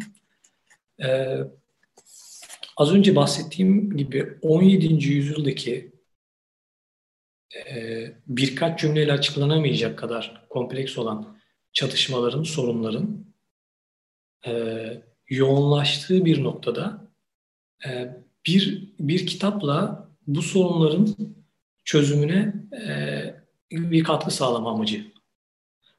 e, 1.03 1.39
az 2.77 2.95
önce 2.95 3.17
bahsettiğim 3.17 3.97
gibi 3.97 4.29
17. 4.43 5.09
yüzyıldaki 5.09 5.98
birkaç 8.27 8.81
cümleyle 8.81 9.13
açıklanamayacak 9.13 9.99
kadar 9.99 10.47
kompleks 10.49 10.99
olan 10.99 11.39
çatışmaların, 11.73 12.43
sorunların 12.43 13.25
e, 14.47 14.53
yoğunlaştığı 15.29 16.25
bir 16.25 16.45
noktada 16.45 17.09
e, 17.87 18.17
bir 18.47 18.89
bir 19.01 19.27
kitapla 19.27 20.09
bu 20.27 20.43
sorunların 20.43 21.17
çözümüne 21.85 22.55
e, 22.73 22.91
bir 23.71 24.05
katkı 24.05 24.31
sağlama 24.31 24.71
amacı. 24.71 25.13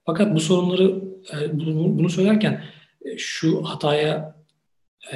Fakat 0.06 0.36
bu 0.36 0.40
sorunları 0.40 1.02
bunu, 1.54 2.10
söylerken 2.10 2.64
şu 3.18 3.64
hataya 3.64 4.36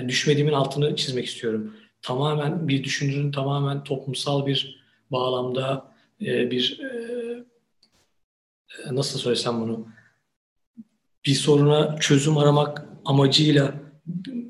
düşmediğimin 0.07 0.53
altını 0.53 0.95
çizmek 0.95 1.25
istiyorum. 1.25 1.75
Tamamen 2.01 2.67
bir 2.67 2.83
düşünürün 2.83 3.31
tamamen 3.31 3.83
toplumsal 3.83 4.45
bir 4.45 4.83
bağlamda 5.11 5.92
e, 6.25 6.51
bir 6.51 6.79
e, 6.79 6.95
nasıl 8.91 9.19
söylesem 9.19 9.61
bunu 9.61 9.87
bir 11.25 11.33
soruna 11.33 11.99
çözüm 11.99 12.37
aramak 12.37 12.85
amacıyla 13.05 13.73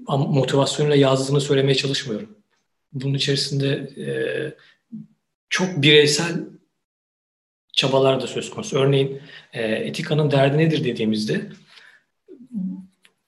motivasyonuyla 0.07 0.95
yazdığını 0.95 1.41
söylemeye 1.41 1.75
çalışmıyorum. 1.75 2.37
Bunun 2.93 3.13
içerisinde 3.13 3.67
e, 3.97 4.07
çok 5.49 5.81
bireysel 5.81 6.43
çabalar 7.73 8.21
da 8.21 8.27
söz 8.27 8.49
konusu. 8.49 8.77
Örneğin 8.77 9.21
etikanın 9.53 10.31
derdi 10.31 10.57
nedir 10.57 10.83
dediğimizde 10.83 11.49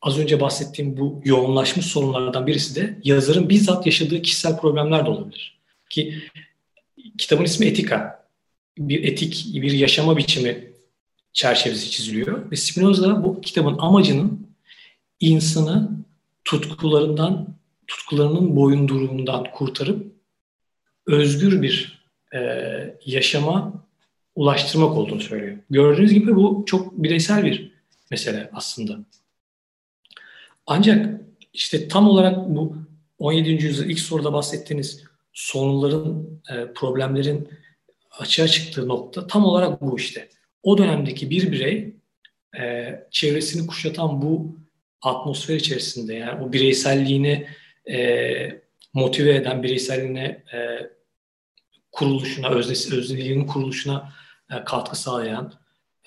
az 0.02 0.20
önce 0.20 0.42
bahsettiğim 0.42 0.98
bu 0.98 1.22
yoğunlaşmış 1.26 1.86
sorunlardan 1.86 2.48
birisi 2.48 2.76
de 2.76 3.00
yazarın 3.04 3.50
bizzat 3.50 3.86
yaşadığı 3.86 4.22
kişisel 4.22 4.58
problemler 4.58 5.06
de 5.06 5.10
olabilir. 5.10 5.60
Ki 5.90 6.24
kitabın 7.18 7.44
ismi 7.44 7.66
Etika 7.66 8.25
bir 8.78 9.04
etik, 9.04 9.48
bir 9.54 9.72
yaşama 9.72 10.18
biçimi 10.18 10.70
çerçevesi 11.34 11.92
çiziliyor. 11.92 12.52
Ve 12.52 12.56
Spinoza 12.56 13.24
bu 13.24 13.42
kitabın 13.42 13.78
amacının 13.78 14.48
insanı 15.20 15.92
tutkularından, 16.46 17.56
tutkularının 17.88 18.56
boyunduruğundan 18.56 19.44
kurtarıp 19.54 20.16
özgür 21.08 21.62
bir 21.62 22.06
e, 22.34 22.40
yaşama 23.06 23.86
ulaştırmak 24.36 24.92
olduğunu 24.92 25.22
söylüyor. 25.22 25.58
Gördüğünüz 25.70 26.14
gibi 26.14 26.36
bu 26.36 26.64
çok 26.68 27.04
bireysel 27.04 27.46
bir 27.46 27.72
mesele 28.12 28.50
aslında. 28.54 29.00
Ancak 30.68 31.22
işte 31.54 31.88
tam 31.88 32.08
olarak 32.08 32.50
bu 32.50 32.76
17. 33.20 33.50
yüzyıl 33.50 33.90
ilk 33.90 34.00
soruda 34.00 34.34
bahsettiğiniz 34.34 35.04
sorunların, 35.34 36.28
e, 36.52 36.74
problemlerin 36.74 37.50
açığa 38.20 38.48
çıktığı 38.48 38.88
nokta 38.88 39.28
tam 39.28 39.46
olarak 39.46 39.82
bu 39.82 39.98
işte. 39.98 40.30
O 40.64 40.78
dönemdeki 40.78 41.30
bir 41.30 41.52
birey 41.52 41.96
e, 42.60 42.94
çevresini 43.12 43.68
kuşatan 43.68 44.22
bu 44.22 44.60
atmosfer 45.02 45.56
içerisinde 45.56 46.14
yani 46.14 46.44
o 46.44 46.54
bireyselliğini 46.54 47.48
e, 47.92 48.62
motive 48.94 49.36
eden, 49.36 49.64
bireyselliğine 49.64 50.44
e, 50.54 50.90
kuruluşuna, 51.92 52.50
öznesi, 52.50 52.96
özneliğinin 52.96 53.48
kuruluşuna 53.48 54.14
e, 54.52 54.64
katkı 54.64 55.00
sağlayan, 55.00 55.54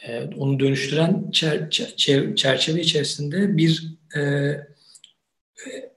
e, 0.07 0.23
onu 0.23 0.61
dönüştüren 0.61 1.31
çer, 1.31 1.71
çer, 1.71 2.37
çerçeve 2.37 2.81
içerisinde 2.81 3.57
bir 3.57 3.99
e, 4.17 4.53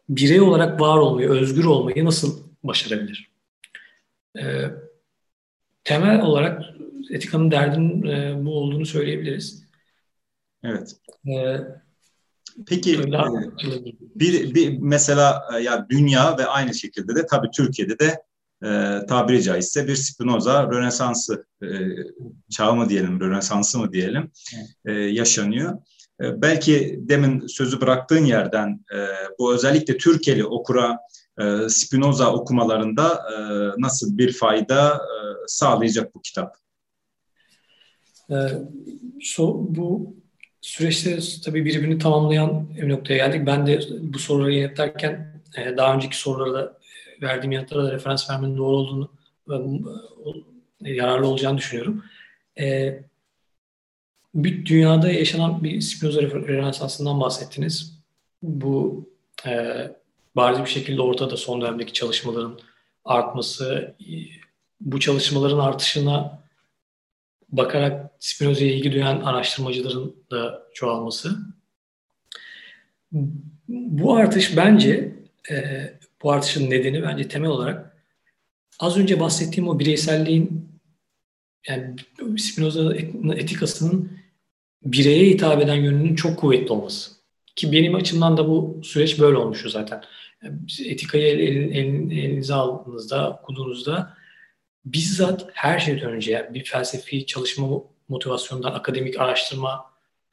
birey 0.10 0.42
olarak 0.42 0.82
var 0.82 0.98
olmayı, 0.98 1.30
özgür 1.30 1.66
olmayı 1.66 2.06
nasıl 2.06 2.44
başarabilir? 2.64 3.32
E, 4.40 4.44
temel 5.84 6.22
olarak 6.22 6.64
etikanın 7.12 7.52
derdinin 7.52 8.08
e, 8.08 8.46
bu 8.46 8.54
olduğunu 8.58 8.86
söyleyebiliriz. 8.86 9.64
Evet. 10.64 10.96
Ee, 11.28 11.58
Peki 12.68 12.94
e, 12.94 13.06
bir, 14.16 14.56
bir 14.56 14.78
mesela 14.80 15.44
e, 15.56 15.60
ya 15.60 15.88
dünya 15.90 16.38
ve 16.38 16.46
aynı 16.46 16.74
şekilde 16.74 17.16
de 17.16 17.26
tabii 17.26 17.50
Türkiye'de 17.56 18.00
de 18.00 18.24
e, 18.64 18.70
tabiri 19.06 19.44
caizse 19.44 19.88
bir 19.88 19.96
Spinoza 19.96 20.64
Rönesansı 20.72 21.46
e, 21.64 21.68
çağı 22.50 22.76
mı 22.76 22.90
diyelim, 22.90 23.20
Rönesansı 23.20 23.80
mı 23.80 23.94
diyelim 23.94 24.32
e, 24.86 24.92
yaşanıyor. 24.92 25.78
E, 26.22 26.42
belki 26.42 27.00
demin 27.02 27.48
sözü 27.48 27.82
bıraktığın 27.82 28.26
yerden 28.26 28.86
e, 28.96 28.98
bu 29.40 29.54
özellikle 29.54 29.98
Türkeli 29.98 30.46
okura 30.46 30.98
e, 31.42 31.70
Spinoza 31.70 32.34
okumalarında 32.34 33.14
e, 33.14 33.36
nasıl 33.82 34.18
bir 34.18 34.34
fayda 34.34 34.96
e, 34.96 35.16
sağlayacak 35.48 36.16
bu 36.16 36.22
kitap? 36.22 36.56
Bu 39.40 40.16
süreçte 40.62 41.20
tabii 41.46 41.66
birbirini 41.66 41.98
tamamlayan 41.98 42.70
bir 42.76 42.90
noktaya 42.90 43.18
geldik. 43.18 43.48
Ben 43.48 43.68
de 43.68 43.80
bu 44.02 44.20
soruları 44.20 44.54
yanıtlarken 44.54 45.42
daha 45.78 45.96
önceki 45.96 46.18
sorulara 46.18 46.54
da 46.54 46.78
verdiğim 47.22 47.52
yanıtlara 47.52 47.84
da 47.84 47.92
referans 47.92 48.30
vermenin 48.30 48.58
doğru 48.58 48.76
olduğunu 48.76 49.12
e, 50.86 50.94
yararlı 50.94 51.28
olacağını 51.28 51.58
düşünüyorum. 51.58 52.04
E, 52.60 53.00
bir 54.36 54.66
dünyada 54.66 55.12
yaşanan 55.12 55.64
bir 55.64 55.82
Spinoza 55.82 56.22
Rönesansı'ndan 56.22 57.22
bahsettiniz. 57.22 58.00
Bu 58.44 59.06
e, 59.46 59.52
bariz 60.36 60.60
bir 60.60 60.70
şekilde 60.70 61.02
ortada 61.02 61.38
son 61.38 61.62
dönemdeki 61.62 61.94
çalışmaların 61.94 62.60
artması, 63.06 63.96
bu 64.82 65.00
çalışmaların 65.00 65.60
artışına 65.60 66.42
bakarak 67.50 68.12
Spinoza'ya 68.20 68.72
ilgi 68.72 68.92
duyan 68.92 69.22
araştırmacıların 69.22 70.16
da 70.32 70.64
çoğalması. 70.74 71.38
Bu 73.68 74.16
artış 74.16 74.58
bence, 74.58 75.16
e, 75.52 75.56
bu 76.24 76.32
artışın 76.32 76.70
nedeni 76.70 77.04
bence 77.04 77.28
temel 77.28 77.50
olarak 77.50 77.98
az 78.80 78.98
önce 78.98 79.20
bahsettiğim 79.20 79.70
o 79.70 79.80
bireyselliğin 79.80 80.72
yani 81.68 81.96
Spinoza 82.38 82.96
etikasının 83.36 84.12
bireye 84.84 85.30
hitap 85.30 85.62
eden 85.62 85.76
yönünün 85.76 86.16
çok 86.16 86.40
kuvvetli 86.40 86.72
olması. 86.72 87.12
Ki 87.56 87.72
benim 87.72 87.96
açımdan 87.96 88.38
da 88.38 88.48
bu 88.48 88.82
süreç 88.84 89.20
böyle 89.20 89.38
olmuştu 89.38 89.70
zaten. 89.70 90.04
Etikayı 90.86 91.28
el, 91.28 91.40
el, 91.40 91.56
el, 91.56 92.12
elinize 92.12 92.54
aldığınızda, 92.54 93.32
okuduğunuzda 93.32 94.18
bizzat 94.86 95.50
her 95.54 95.80
şeyden 95.80 96.10
önce 96.10 96.50
bir 96.54 96.64
felsefi 96.64 97.26
çalışma 97.26 97.68
motivasyondan, 98.08 98.74
akademik 98.74 99.20
araştırma 99.20 99.86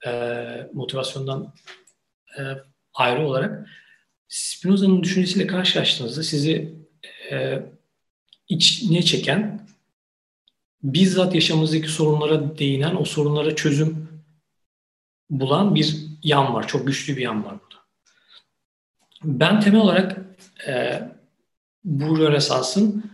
e, 0.06 0.10
motivasyondan 0.72 1.54
e, 2.38 2.42
ayrı 2.94 3.26
olarak 3.26 3.68
Spinoza'nın 4.28 5.02
düşüncesiyle 5.02 5.46
karşılaştığınızda 5.46 6.22
sizi 6.22 6.74
e, 7.30 7.62
içine 8.48 9.02
çeken, 9.02 9.68
bizzat 10.82 11.34
yaşamımızdaki 11.34 11.88
sorunlara 11.88 12.58
değinen, 12.58 12.96
o 12.96 13.04
sorunlara 13.04 13.56
çözüm 13.56 14.08
bulan 15.30 15.74
bir 15.74 15.96
yan 16.22 16.54
var. 16.54 16.68
Çok 16.68 16.86
güçlü 16.86 17.16
bir 17.16 17.22
yan 17.22 17.44
var. 17.44 17.56
Ben 19.25 19.61
temel 19.61 19.81
olarak 19.81 20.19
e, 20.69 21.02
bu 21.85 22.19
Rönesans'ın 22.19 23.11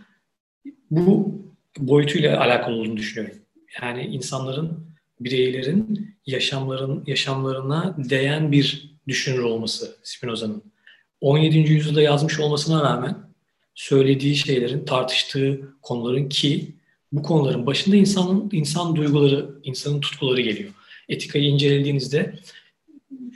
bu 0.91 1.35
boyutuyla 1.79 2.41
alakalı 2.41 2.75
olduğunu 2.75 2.97
düşünüyorum. 2.97 3.39
Yani 3.81 4.03
insanların, 4.03 4.85
bireylerin 5.19 6.15
yaşamların 6.25 7.03
yaşamlarına 7.07 7.95
değen 7.97 8.51
bir 8.51 8.95
düşünür 9.07 9.43
olması 9.43 9.95
Spinoza'nın. 10.03 10.63
17. 11.21 11.57
yüzyılda 11.57 12.01
yazmış 12.01 12.39
olmasına 12.39 12.83
rağmen 12.83 13.17
söylediği 13.75 14.35
şeylerin, 14.35 14.85
tartıştığı 14.85 15.73
konuların 15.81 16.29
ki 16.29 16.75
bu 17.11 17.23
konuların 17.23 17.65
başında 17.65 17.95
insanın 17.95 18.49
insan 18.51 18.95
duyguları, 18.95 19.49
insanın 19.63 20.01
tutkuları 20.01 20.41
geliyor. 20.41 20.69
Etikayı 21.09 21.45
incelediğinizde 21.45 22.39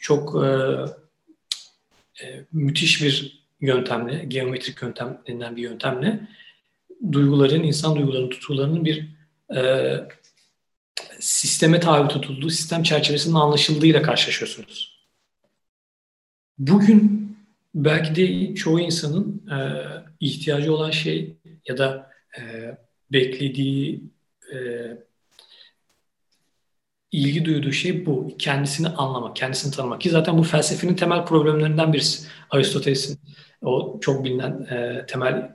çok 0.01 0.45
e, 0.45 0.49
e, 2.23 2.45
müthiş 2.51 3.03
bir 3.03 3.43
yöntemle, 3.61 4.25
geometrik 4.25 4.81
yöntem 4.81 5.21
denilen 5.27 5.55
bir 5.55 5.61
yöntemle 5.61 6.19
duyguların, 7.11 7.63
insan 7.63 7.95
duygularının, 7.95 8.29
tutkularının 8.29 8.85
bir 8.85 9.09
e, 9.55 9.93
sisteme 11.19 11.79
tabi 11.79 12.07
tutulduğu, 12.07 12.49
sistem 12.49 12.83
çerçevesinin 12.83 13.35
anlaşıldığıyla 13.35 14.01
karşılaşıyorsunuz. 14.01 14.99
Bugün 16.57 17.29
belki 17.75 18.15
de 18.15 18.55
çoğu 18.55 18.79
insanın 18.79 19.47
e, 19.51 19.57
ihtiyacı 20.19 20.73
olan 20.73 20.91
şey 20.91 21.37
ya 21.67 21.77
da 21.77 22.11
e, 22.39 22.41
beklediği, 23.11 24.03
e, 24.53 24.57
ilgi 27.11 27.45
duyduğu 27.45 27.71
şey 27.71 28.05
bu. 28.05 28.37
Kendisini 28.39 28.87
anlamak, 28.87 29.35
kendisini 29.35 29.71
tanımak. 29.71 30.01
Ki 30.01 30.09
zaten 30.09 30.37
bu 30.37 30.43
felsefenin 30.43 30.95
temel 30.95 31.25
problemlerinden 31.25 31.93
birisi. 31.93 32.27
Aristoteles'in 32.49 33.19
o 33.61 33.99
çok 34.01 34.25
bilinen 34.25 34.51
e, 34.71 35.05
temel 35.05 35.51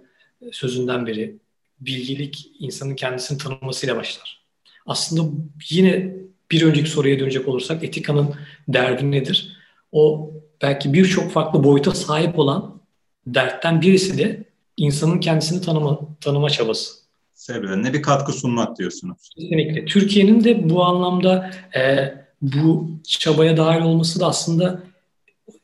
sözünden 0.53 1.07
biri. 1.07 1.37
Bilgilik 1.81 2.51
insanın 2.59 2.95
kendisini 2.95 3.39
tanımasıyla 3.39 3.97
başlar. 3.97 4.45
Aslında 4.87 5.31
yine 5.71 6.15
bir 6.51 6.63
önceki 6.63 6.91
soruya 6.91 7.19
dönecek 7.21 7.49
olursak 7.49 7.85
etikanın 7.85 8.35
derdi 8.69 9.11
nedir? 9.11 9.57
O 9.93 10.33
belki 10.63 10.93
birçok 10.93 11.33
farklı 11.33 11.65
boyuta 11.65 11.91
sahip 11.91 12.39
olan 12.39 12.81
dertten 13.27 13.83
birisi 13.83 14.19
de 14.19 14.45
insanın 14.77 15.21
kendisini 15.21 15.61
tanıma, 15.61 16.01
tanıma 16.21 16.51
çabası. 16.51 17.04
Serüvenine 17.35 17.93
bir 17.93 18.03
katkı 18.03 18.33
sunmak 18.33 18.79
diyorsunuz. 18.79 19.31
Kesinlikle. 19.39 19.85
Türkiye'nin 19.85 20.45
de 20.45 20.71
bu 20.71 20.85
anlamda 20.85 21.51
e, 21.77 22.15
bu 22.43 22.91
çabaya 23.05 23.57
dahil 23.57 23.81
olması 23.81 24.21
da 24.21 24.27
aslında 24.27 24.83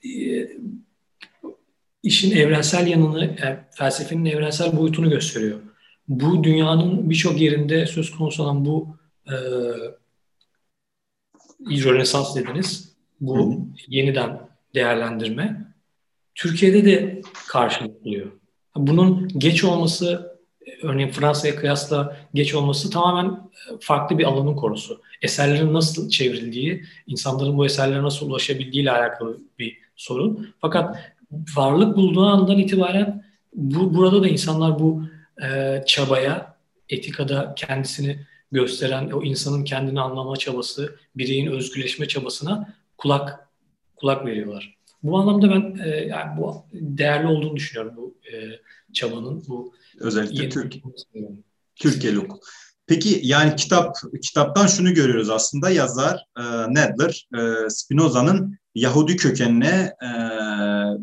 e, 0.04 0.11
işin 2.02 2.37
evrensel 2.37 2.87
yanını, 2.87 3.24
e, 3.24 3.64
felsefenin 3.70 4.24
evrensel 4.24 4.76
boyutunu 4.76 5.11
gösteriyor. 5.11 5.59
Bu 6.09 6.44
dünyanın 6.44 7.11
birçok 7.11 7.40
yerinde 7.40 7.87
söz 7.87 8.11
konusu 8.11 8.42
olan 8.42 8.64
bu 8.64 8.96
e, 9.26 9.35
Rönesans 11.61 12.37
dediniz. 12.37 12.92
Bu 13.20 13.54
Hı. 13.54 13.59
yeniden 13.88 14.40
değerlendirme 14.74 15.74
Türkiye'de 16.35 16.85
de 16.85 17.22
karşılık 17.48 18.04
buluyor. 18.04 18.33
Bunun 18.76 19.28
geç 19.28 19.64
olması, 19.64 20.30
örneğin 20.83 21.11
Fransa'ya 21.11 21.57
kıyasla 21.57 22.16
geç 22.35 22.55
olması 22.55 22.90
tamamen 22.90 23.51
farklı 23.81 24.18
bir 24.18 24.25
alanın 24.25 24.57
konusu. 24.57 25.01
Eserlerin 25.23 25.75
nasıl 25.75 26.11
çevrildiği, 26.11 26.85
insanların 27.07 27.59
bu 27.59 27.66
eserlere 27.66 28.03
nasıl 28.03 28.31
ulaşabildiği 28.31 28.83
ile 28.83 28.90
alakalı 28.90 29.38
bir 29.59 29.79
sorun. 29.96 30.55
Fakat 30.61 30.99
varlık 31.57 31.96
bulduğu 31.96 32.27
andan 32.27 32.59
itibaren 32.59 33.25
bu, 33.55 33.94
burada 33.94 34.23
da 34.23 34.29
insanlar 34.29 34.79
bu 34.79 35.03
e, 35.42 35.83
çabaya, 35.87 36.57
etikada 36.88 37.55
kendisini 37.57 38.27
gösteren 38.53 39.11
o 39.11 39.23
insanın 39.23 39.64
kendini 39.64 40.01
anlama 40.01 40.37
çabası, 40.37 40.96
bireyin 41.16 41.46
özgürleşme 41.46 42.09
çabasına 42.09 42.75
kulak 42.99 43.49
kulak 43.96 44.27
veriyorlar. 44.27 44.77
Bu 45.03 45.18
anlamda 45.18 45.51
ben 45.51 45.85
e, 45.85 45.88
yani 45.88 46.40
bu 46.40 46.64
değerli 46.73 47.27
olduğunu 47.27 47.57
düşünüyorum 47.57 47.94
bu 47.96 48.14
e, 48.33 48.37
çabanın 48.92 49.44
bu 49.49 49.73
özellikle 50.01 50.49
Türk 50.49 50.75
Türkiye 51.77 52.15
hukuk. 52.15 52.49
Peki 52.90 53.20
yani 53.22 53.57
kitap 53.57 53.96
kitaptan 54.22 54.66
şunu 54.66 54.94
görüyoruz 54.94 55.31
aslında 55.31 55.70
yazar 55.70 56.24
e, 56.38 56.42
Nedler 56.74 57.29
e, 57.38 57.70
Spinoza'nın 57.70 58.59
Yahudi 58.74 59.16
kökenine 59.16 59.94
e, 60.03 60.11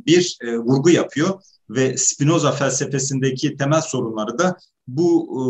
bir 0.06 0.38
e, 0.41 0.58
vurgu 0.58 0.89
yapıyor 0.89 1.41
ve 1.69 1.97
Spinoza 1.97 2.52
felsefesindeki 2.52 3.56
temel 3.56 3.82
sorunları 3.82 4.39
da 4.39 4.58
bu 4.88 5.28
e, 5.38 5.41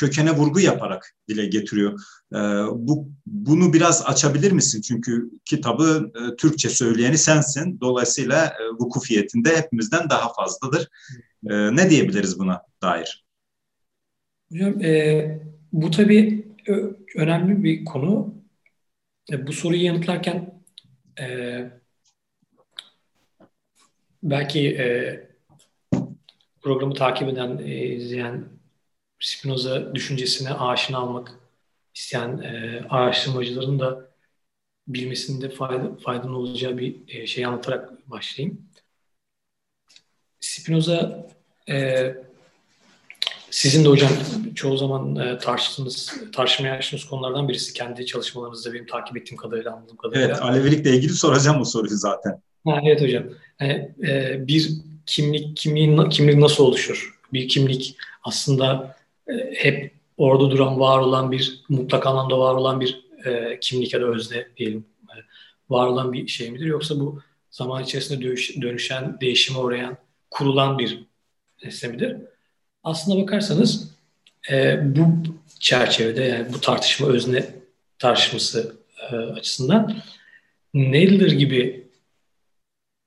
kökene 0.00 0.36
vurgu 0.36 0.60
yaparak 0.60 1.14
dile 1.28 1.46
getiriyor. 1.46 2.00
E, 2.34 2.38
bu 2.72 3.08
bunu 3.26 3.72
biraz 3.72 4.02
açabilir 4.06 4.52
misin? 4.52 4.80
Çünkü 4.80 5.30
kitabı 5.44 6.10
e, 6.14 6.36
Türkçe 6.36 6.68
söyleyeni 6.68 7.18
sensin. 7.18 7.80
Dolayısıyla 7.80 8.46
e, 8.46 8.62
vukufiyetinde 8.80 9.56
hepimizden 9.56 10.10
daha 10.10 10.32
fazladır. 10.32 10.88
E, 11.50 11.76
ne 11.76 11.90
diyebiliriz 11.90 12.38
buna 12.38 12.62
dair? 12.82 13.24
Hocam 14.52 14.82
e, 14.82 15.57
bu 15.72 15.90
tabii 15.90 16.48
önemli 17.16 17.64
bir 17.64 17.84
konu. 17.84 18.34
E, 19.32 19.46
bu 19.46 19.52
soruyu 19.52 19.84
yanıtlarken 19.84 20.62
e, 21.20 21.26
belki 24.22 24.68
e, 24.68 25.28
programı 26.60 26.94
takip 26.94 27.28
eden, 27.28 27.58
e, 27.58 27.86
izleyen 27.86 28.44
Spinoza 29.20 29.94
düşüncesine 29.94 30.52
aşina 30.52 30.98
almak 30.98 31.34
isteyen 31.94 32.38
e, 32.38 32.80
araştırmacıların 32.90 33.78
da 33.78 34.08
bilmesinde 34.88 35.48
fayda, 35.48 35.96
faydalı 35.96 36.36
olacağı 36.36 36.78
bir 36.78 36.96
e, 37.08 37.26
şey 37.26 37.46
anlatarak 37.46 38.10
başlayayım. 38.10 38.70
Spinoza 40.40 41.26
e, 41.68 42.27
sizin 43.50 43.84
de 43.84 43.88
hocam 43.88 44.10
çoğu 44.54 44.76
zaman 44.76 45.16
e, 45.16 45.38
tartıştığınız, 45.38 46.14
tartışmaya 46.32 46.74
açtığınız 46.74 47.04
konulardan 47.04 47.48
birisi. 47.48 47.72
Kendi 47.72 48.06
çalışmalarınızda 48.06 48.72
benim 48.72 48.86
takip 48.86 49.16
ettiğim 49.16 49.36
kadarıyla, 49.36 49.72
anladığım 49.72 49.96
kadarıyla. 49.96 50.26
Evet, 50.26 50.42
Alevilikle 50.42 50.90
ilgili 50.90 51.12
soracağım 51.12 51.60
bu 51.60 51.64
soruyu 51.64 51.96
zaten. 51.96 52.42
Ha, 52.66 52.80
evet 52.84 53.02
hocam. 53.02 53.24
Yani, 53.60 53.94
e, 54.08 54.46
bir 54.48 54.70
kimlik, 55.06 55.56
kimliğin, 55.56 56.08
kimlik 56.08 56.36
nasıl 56.38 56.64
oluşur? 56.64 57.18
Bir 57.32 57.48
kimlik 57.48 57.96
aslında 58.24 58.96
e, 59.26 59.32
hep 59.54 59.92
orada 60.16 60.50
duran, 60.50 60.80
var 60.80 60.98
olan 60.98 61.32
bir, 61.32 61.64
mutlak 61.68 62.06
anlamda 62.06 62.38
var 62.38 62.54
olan 62.54 62.80
bir 62.80 63.04
e, 63.24 63.58
kimlik 63.60 63.92
ya 63.94 64.00
da 64.00 64.06
özne 64.06 64.46
diyelim. 64.56 64.84
E, 65.02 65.14
var 65.70 65.86
olan 65.86 66.12
bir 66.12 66.28
şey 66.28 66.50
midir? 66.50 66.66
Yoksa 66.66 67.00
bu 67.00 67.20
zaman 67.50 67.82
içerisinde 67.82 68.24
dönüş, 68.24 68.56
dönüşen, 68.62 69.18
değişime 69.20 69.58
uğrayan, 69.58 69.96
kurulan 70.30 70.78
bir 70.78 71.04
nesne 71.64 71.88
midir? 71.88 72.16
Aslına 72.88 73.22
bakarsanız 73.22 73.90
e, 74.50 74.78
bu 74.96 75.08
çerçevede 75.60 76.22
yani 76.22 76.52
bu 76.52 76.60
tartışma 76.60 77.08
özne 77.08 77.54
tartışması 77.98 78.76
e, 79.10 79.16
açısından 79.16 79.96
Nadler 80.74 81.30
gibi 81.30 81.86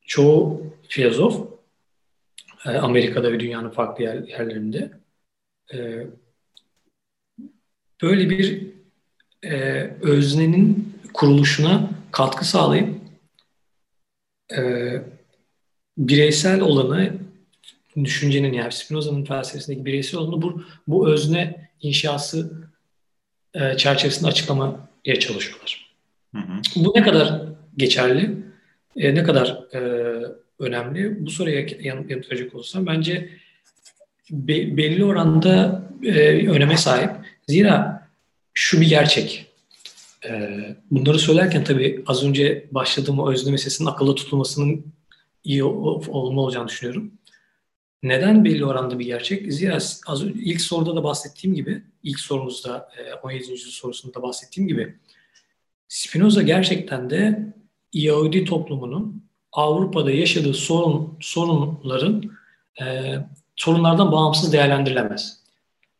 çoğu 0.02 0.64
filozof 0.88 1.48
e, 2.66 2.70
Amerika'da 2.70 3.32
ve 3.32 3.40
dünyanın 3.40 3.70
farklı 3.70 4.04
yer, 4.04 4.16
yerlerinde 4.28 4.92
e, 5.74 6.08
böyle 8.02 8.30
bir 8.30 8.68
e, 9.44 9.58
öznenin 10.02 10.96
kuruluşuna 11.14 11.90
katkı 12.12 12.46
sağlayıp 12.46 12.90
e, 14.58 14.62
bireysel 15.98 16.62
olanı 16.62 17.31
düşüncenin 17.96 18.54
yani 18.54 18.72
Spinoza'nın 18.72 19.26
felsefesindeki 19.26 19.86
bireysel 19.86 20.20
olanı 20.20 20.42
bu, 20.42 20.64
bu 20.88 21.10
özne 21.10 21.70
inşası 21.82 22.52
e, 23.54 23.78
çerçevesinde 23.78 24.30
açıklamaya 24.30 25.20
çalışıyorlar. 25.20 25.92
Hı 26.36 26.42
hı. 26.42 26.62
Bu 26.76 26.94
ne 26.96 27.04
kadar 27.04 27.42
geçerli, 27.78 28.32
e, 28.96 29.16
ne 29.16 29.24
kadar 29.24 29.64
e, 29.74 29.80
önemli? 30.60 31.26
Bu 31.26 31.30
soruya 31.32 31.60
yanıt, 31.60 32.12
yanıt 32.12 32.32
verecek 32.32 32.56
olursam 32.56 32.86
bence 32.86 33.30
be, 34.32 34.78
belli 34.78 35.06
oranda 35.06 35.84
e, 36.04 36.48
öneme 36.50 36.78
sahip. 36.78 37.12
Zira 37.48 38.08
şu 38.54 38.82
bir 38.82 38.90
gerçek. 38.90 39.46
E, 40.30 40.60
bunları 40.92 41.20
söylerken 41.20 41.64
tabii 41.64 42.04
az 42.08 42.24
önce 42.24 42.66
başladığım 42.72 43.20
o 43.20 43.32
özne 43.32 43.52
meselesinin 43.52 43.90
akılda 43.90 44.16
tutulmasının 44.16 44.86
iyi 45.44 45.64
olma 45.64 46.42
olacağını 46.42 46.68
düşünüyorum. 46.68 47.12
Neden 48.04 48.46
belli 48.46 48.66
oranda 48.66 49.00
bir 49.00 49.06
gerçek? 49.06 49.54
Zira 49.54 49.78
az 50.08 50.24
ilk 50.24 50.62
soruda 50.62 50.96
da 50.96 51.04
bahsettiğim 51.04 51.56
gibi, 51.56 51.84
ilk 52.04 52.20
sorumuzda 52.20 52.90
17. 53.24 53.58
sorusunda 53.58 54.14
da 54.14 54.22
bahsettiğim 54.22 54.68
gibi 54.68 54.96
Spinoza 55.88 56.42
gerçekten 56.42 57.10
de 57.10 57.54
Yahudi 57.94 58.46
toplumunun 58.46 59.24
Avrupa'da 59.52 60.12
yaşadığı 60.12 60.54
sorun 60.54 61.18
sorunların 61.22 62.24
e, 62.82 63.16
sorunlardan 63.56 64.12
bağımsız 64.12 64.54
değerlendirilemez. 64.54 65.44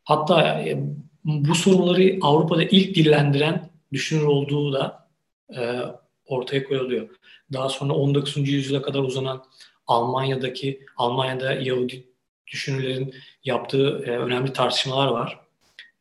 Hatta 0.04 0.60
e, 0.60 0.82
bu 1.24 1.54
sorunları 1.54 2.18
Avrupa'da 2.20 2.62
ilk 2.62 2.94
dillendiren 2.94 3.70
düşünür 3.92 4.24
olduğu 4.24 4.72
da 4.72 5.08
e, 5.56 5.80
ortaya 6.26 6.64
koyuluyor. 6.64 7.08
Daha 7.52 7.68
sonra 7.68 7.92
19. 7.92 8.48
yüzyıla 8.48 8.82
kadar 8.82 9.00
uzanan 9.00 9.44
Almanya'daki 9.86 10.86
Almanya'da 10.96 11.52
Yahudi 11.52 12.04
düşünürlerin 12.46 13.14
yaptığı 13.44 14.02
e, 14.06 14.10
önemli 14.10 14.52
tartışmalar 14.52 15.06
var. 15.06 15.40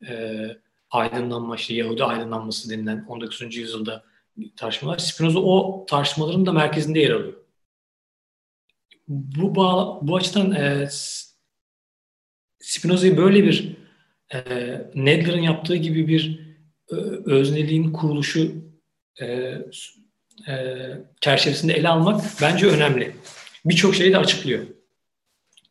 E, 0.07 0.47
aydınlanma, 0.91 1.55
işte 1.55 1.73
Yahudi 1.73 2.03
aydınlanması 2.03 2.69
denilen 2.69 3.05
19. 3.07 3.55
yüzyılda 3.55 4.03
tartışmalar. 4.55 4.97
Spinoza 4.97 5.39
o 5.39 5.85
tartışmaların 5.85 6.45
da 6.45 6.51
merkezinde 6.51 6.99
yer 6.99 7.11
alıyor. 7.11 7.33
Bu 9.07 9.55
bağ, 9.55 9.99
bu 10.01 10.15
açıdan 10.15 10.51
e, 10.51 10.89
Spinoza'yı 12.59 13.17
böyle 13.17 13.43
bir 13.43 13.77
e, 14.33 14.39
Nedler'ın 14.95 15.41
yaptığı 15.41 15.75
gibi 15.75 16.07
bir 16.07 16.39
e, 16.91 16.95
özneliğin 17.25 17.93
kuruluşu 17.93 18.51
e, 19.21 19.25
e, 20.47 20.87
çerçevesinde 21.21 21.73
ele 21.73 21.89
almak 21.89 22.21
bence 22.41 22.67
önemli. 22.67 23.15
Birçok 23.65 23.95
şeyi 23.95 24.13
de 24.13 24.17
açıklıyor. 24.17 24.65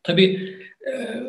Tabii 0.03 0.57
e, 0.92 1.20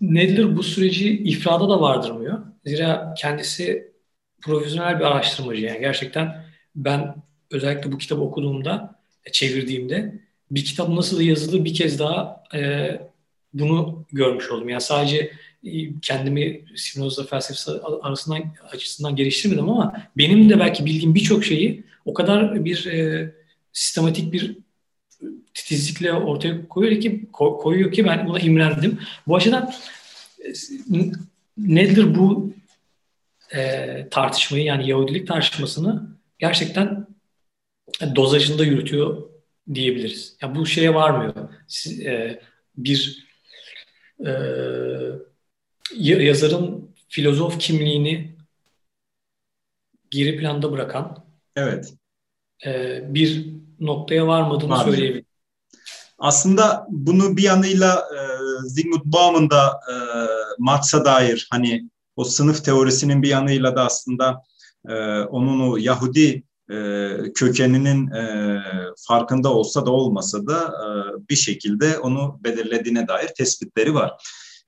Nedler 0.00 0.56
bu 0.56 0.62
süreci 0.62 1.18
ifrada 1.18 1.68
da 1.68 1.80
vardırmıyor. 1.80 2.38
Zira 2.66 3.14
kendisi 3.18 3.92
profesyonel 4.40 4.98
bir 4.98 5.04
araştırmacı. 5.04 5.62
Yani 5.62 5.80
gerçekten 5.80 6.44
ben 6.76 7.14
özellikle 7.50 7.92
bu 7.92 7.98
kitabı 7.98 8.20
okuduğumda, 8.20 9.00
çevirdiğimde 9.32 10.20
bir 10.50 10.64
kitap 10.64 10.88
nasıl 10.88 11.20
yazılır 11.20 11.64
bir 11.64 11.74
kez 11.74 11.98
daha 11.98 12.44
e, 12.54 12.90
bunu 13.54 14.06
görmüş 14.12 14.50
oldum. 14.50 14.68
Yani 14.68 14.80
sadece 14.80 15.32
e, 15.64 16.00
kendimi 16.00 16.64
Spinoza 16.76 17.24
felsefesi 17.24 17.70
arasından 18.02 18.54
açısından 18.72 19.16
geliştirmedim 19.16 19.68
ama 19.68 19.92
benim 20.16 20.50
de 20.50 20.58
belki 20.58 20.84
bildiğim 20.84 21.14
birçok 21.14 21.44
şeyi 21.44 21.84
o 22.04 22.14
kadar 22.14 22.64
bir 22.64 22.86
e, 22.86 23.30
sistematik 23.72 24.32
bir 24.32 24.56
titizlikle 25.54 26.12
ortaya 26.12 26.68
koyuyor 26.68 27.00
ki 27.00 27.28
koyuyor 27.32 27.92
ki 27.92 28.04
ben 28.04 28.28
buna 28.28 28.38
imrendim. 28.38 29.00
Bu 29.26 29.36
açıdan 29.36 29.72
e, 30.44 30.52
nedir 31.56 32.14
bu 32.14 32.52
e, 33.54 34.08
tartışmayı 34.10 34.64
yani 34.64 34.88
Yahudilik 34.88 35.28
tartışmasını 35.28 36.16
gerçekten 36.38 37.06
dozajında 38.16 38.64
yürütüyor 38.64 39.22
diyebiliriz. 39.74 40.36
Ya 40.40 40.48
yani 40.48 40.58
bu 40.58 40.66
şeye 40.66 40.94
varmıyor. 40.94 41.34
Siz, 41.68 42.00
e, 42.00 42.42
bir 42.76 43.26
e, 44.26 44.32
yazarın 45.98 46.94
filozof 47.08 47.58
kimliğini 47.58 48.36
geri 50.10 50.36
planda 50.36 50.72
bırakan 50.72 51.24
evet 51.56 51.94
e, 52.66 53.00
bir 53.14 53.46
noktaya 53.80 54.26
varmadığını 54.26 54.70
Var. 54.70 54.84
söyleyebilirim. 54.84 55.31
Aslında 56.22 56.86
bunu 56.90 57.36
bir 57.36 57.42
yanıyla 57.42 57.94
e, 57.94 58.18
Zygmunt 58.68 59.04
Baum'un 59.04 59.50
da 59.50 59.80
e, 59.92 59.94
Marx'a 60.58 61.04
dair 61.04 61.48
hani 61.50 61.88
o 62.16 62.24
sınıf 62.24 62.64
teorisinin 62.64 63.22
bir 63.22 63.28
yanıyla 63.28 63.76
da 63.76 63.84
aslında 63.84 64.42
e, 64.88 64.94
onun 65.20 65.70
o 65.70 65.76
Yahudi 65.76 66.42
e, 66.70 67.08
kökeninin 67.34 68.10
e, 68.10 68.58
farkında 69.08 69.54
olsa 69.54 69.86
da 69.86 69.90
olmasa 69.90 70.46
da 70.46 70.58
e, 70.58 70.86
bir 71.30 71.36
şekilde 71.36 71.98
onu 71.98 72.40
belirlediğine 72.44 73.08
dair 73.08 73.28
tespitleri 73.28 73.94
var. 73.94 74.12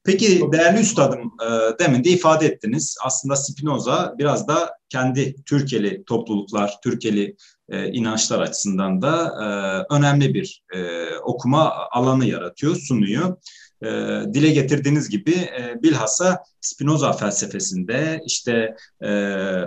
Peki 0.04 0.42
değerli 0.52 0.80
üstadım 0.80 1.20
e, 1.20 1.78
demin 1.78 2.04
de 2.04 2.10
ifade 2.10 2.46
ettiniz. 2.46 2.96
Aslında 3.04 3.36
Spinoza 3.36 4.14
biraz 4.18 4.48
da 4.48 4.70
kendi 4.88 5.34
Türkeli 5.44 6.04
topluluklar, 6.04 6.74
Türkeli 6.82 7.36
e, 7.68 7.92
inançlar 7.92 8.40
açısından 8.40 9.02
da 9.02 9.26
e, 9.26 9.46
önemli 9.94 10.34
bir 10.34 10.62
e, 10.74 11.08
okuma 11.18 11.72
alanı 11.90 12.26
yaratıyor, 12.26 12.76
sunuyor 12.76 13.36
e, 13.84 14.34
dile 14.34 14.50
getirdiğiniz 14.50 15.08
gibi 15.08 15.30
e, 15.30 15.82
bilhassa 15.82 16.42
Spinoza 16.60 17.12
felsefesinde 17.12 18.20
işte 18.26 18.76
e, 19.00 19.08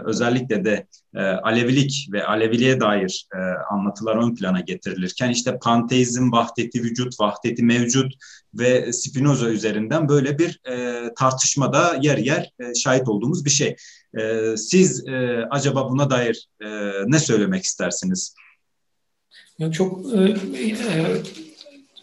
özellikle 0.06 0.66
de 0.66 0.88
e, 1.16 1.22
Alevilik 1.22 2.10
ve 2.12 2.26
Aleviliğe 2.26 2.80
dair 2.80 3.28
e, 3.36 3.38
anlatılar 3.74 4.16
ön 4.16 4.36
plana 4.36 4.60
getirilirken 4.60 5.30
işte 5.30 5.58
panteizm, 5.62 6.32
vahdeti 6.32 6.84
vücut, 6.84 7.20
vahdeti 7.20 7.64
mevcut 7.64 8.14
ve 8.54 8.94
Spinoza 8.94 9.50
üzerinden 9.50 10.10
böyle 10.10 10.40
bir 10.40 10.60
e, 10.70 11.04
tartışmada 11.14 11.98
yer 12.02 12.18
yer 12.18 12.52
e, 12.60 12.76
şahit 12.76 13.08
olduğumuz 13.08 13.46
bir 13.46 13.50
şey. 13.50 13.76
E, 14.20 14.58
siz 14.58 15.08
e, 15.08 15.46
acaba 15.50 15.90
buna 15.90 16.10
dair 16.10 16.48
e, 16.62 16.68
ne 17.08 17.20
söylemek 17.20 17.64
istersiniz? 17.64 18.36
Ya 19.60 19.72
çok 19.72 20.14
e, 20.14 20.20
e, 20.20 21.06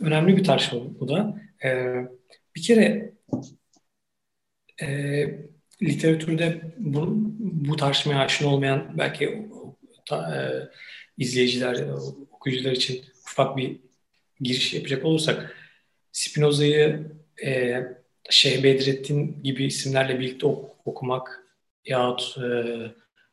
önemli 0.01 0.37
bir 0.37 0.45
tartışma 0.45 0.79
bu 1.01 1.09
da. 1.09 1.44
Ee, 1.65 1.95
bir 2.57 2.63
kere 2.63 3.13
e, 4.83 4.87
literatürde 5.83 6.75
bu, 6.79 7.07
bu 7.39 7.77
tartışmaya 7.77 8.19
aşina 8.19 8.49
olmayan 8.49 8.99
belki 8.99 9.49
ta, 10.07 10.37
e, 10.37 10.69
izleyiciler, 11.19 11.85
okuyucular 12.33 12.73
için 12.73 13.05
ufak 13.31 13.57
bir 13.57 13.81
giriş 14.41 14.75
yapacak 14.75 15.05
olursak 15.05 15.57
Spinoza'yı 16.13 17.11
e, 17.45 17.81
Şeyh 18.31 18.63
Bedrettin 18.63 19.43
gibi 19.43 19.65
isimlerle 19.65 20.21
birlikte 20.21 20.47
ok- 20.47 20.87
okumak 20.87 21.45
yahut 21.85 22.39
e, 22.39 22.47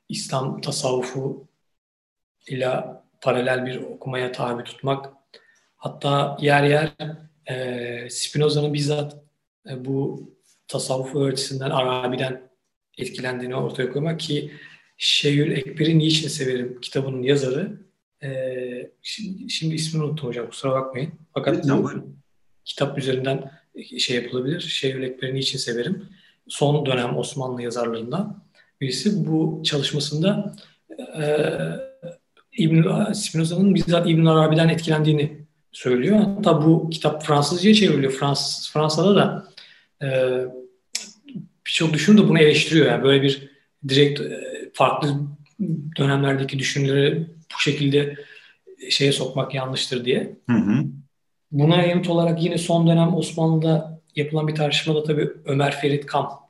İslam 0.09 0.61
tasavvufu 0.61 1.47
ile 2.47 2.83
paralel 3.21 3.65
bir 3.65 3.81
okumaya 3.81 4.31
tabi 4.31 4.63
tutmak 4.63 5.13
hatta 5.77 6.37
yer 6.41 6.63
yer 6.63 6.91
e, 7.51 8.07
Spinoza'nın 8.09 8.73
bizzat 8.73 9.17
e, 9.69 9.85
bu 9.85 10.29
tasavvuf 10.67 11.15
öğretisinden, 11.15 11.69
Arabi'den 11.69 12.41
etkilendiğini 12.97 13.55
ortaya 13.55 13.91
koymak 13.91 14.19
ki 14.19 14.51
Şeyhül 14.97 15.51
Ekber'i 15.51 15.99
niçin 15.99 16.27
severim 16.27 16.81
kitabının 16.81 17.21
yazarı. 17.21 17.81
Ee, 18.23 18.91
şimdi, 19.01 19.49
şimdi 19.49 19.75
ismini 19.75 20.03
unuttum 20.03 20.29
hocam 20.29 20.49
kusura 20.49 20.71
bakmayın. 20.71 21.13
Fakat 21.33 21.69
bu 21.69 21.91
kitap 22.65 22.97
üzerinden 22.97 23.51
şey 23.97 24.15
yapılabilir. 24.15 24.59
Şeyhül 24.59 25.03
Ekber'i 25.03 25.35
niçin 25.35 25.57
severim? 25.57 26.09
Son 26.47 26.85
dönem 26.85 27.17
Osmanlı 27.17 27.61
yazarlarından 27.61 28.43
birisi. 28.81 29.25
Bu 29.25 29.61
çalışmasında 29.65 30.55
e, 31.21 31.25
İbn 32.57 33.11
Spinoza'nın 33.13 33.75
bizzat 33.75 34.09
İbn 34.09 34.25
Arabi'den 34.25 34.69
etkilendiğini 34.69 35.40
söylüyor. 35.71 36.17
Hatta 36.17 36.65
bu 36.65 36.89
kitap 36.89 37.23
Fransızca'ya 37.23 37.75
çevriliyor. 37.75 38.11
Frans, 38.11 38.71
Fransa'da 38.71 39.15
da 39.15 39.47
e, 40.01 40.07
birçok 41.65 41.93
düşünür 41.93 42.17
de 42.17 42.29
bunu 42.29 42.39
eleştiriyor. 42.39 42.85
Yani 42.85 43.03
böyle 43.03 43.21
bir 43.21 43.49
direkt 43.87 44.21
e, 44.21 44.41
farklı 44.73 45.15
dönemlerdeki 45.97 46.59
düşünceleri 46.59 47.27
bu 47.55 47.59
şekilde 47.59 48.15
şeye 48.89 49.11
sokmak 49.11 49.53
yanlıştır 49.53 50.05
diye. 50.05 50.35
Hı 50.49 50.57
hı. 50.57 50.83
Buna 51.51 51.83
yanıt 51.83 52.09
olarak 52.09 52.43
yine 52.43 52.57
son 52.57 52.87
dönem 52.87 53.15
Osmanlı'da 53.15 54.01
yapılan 54.15 54.47
bir 54.47 54.55
tartışmada 54.55 55.03
tabii 55.03 55.29
Ömer 55.45 55.71
Ferit 55.71 56.05
Kam 56.05 56.41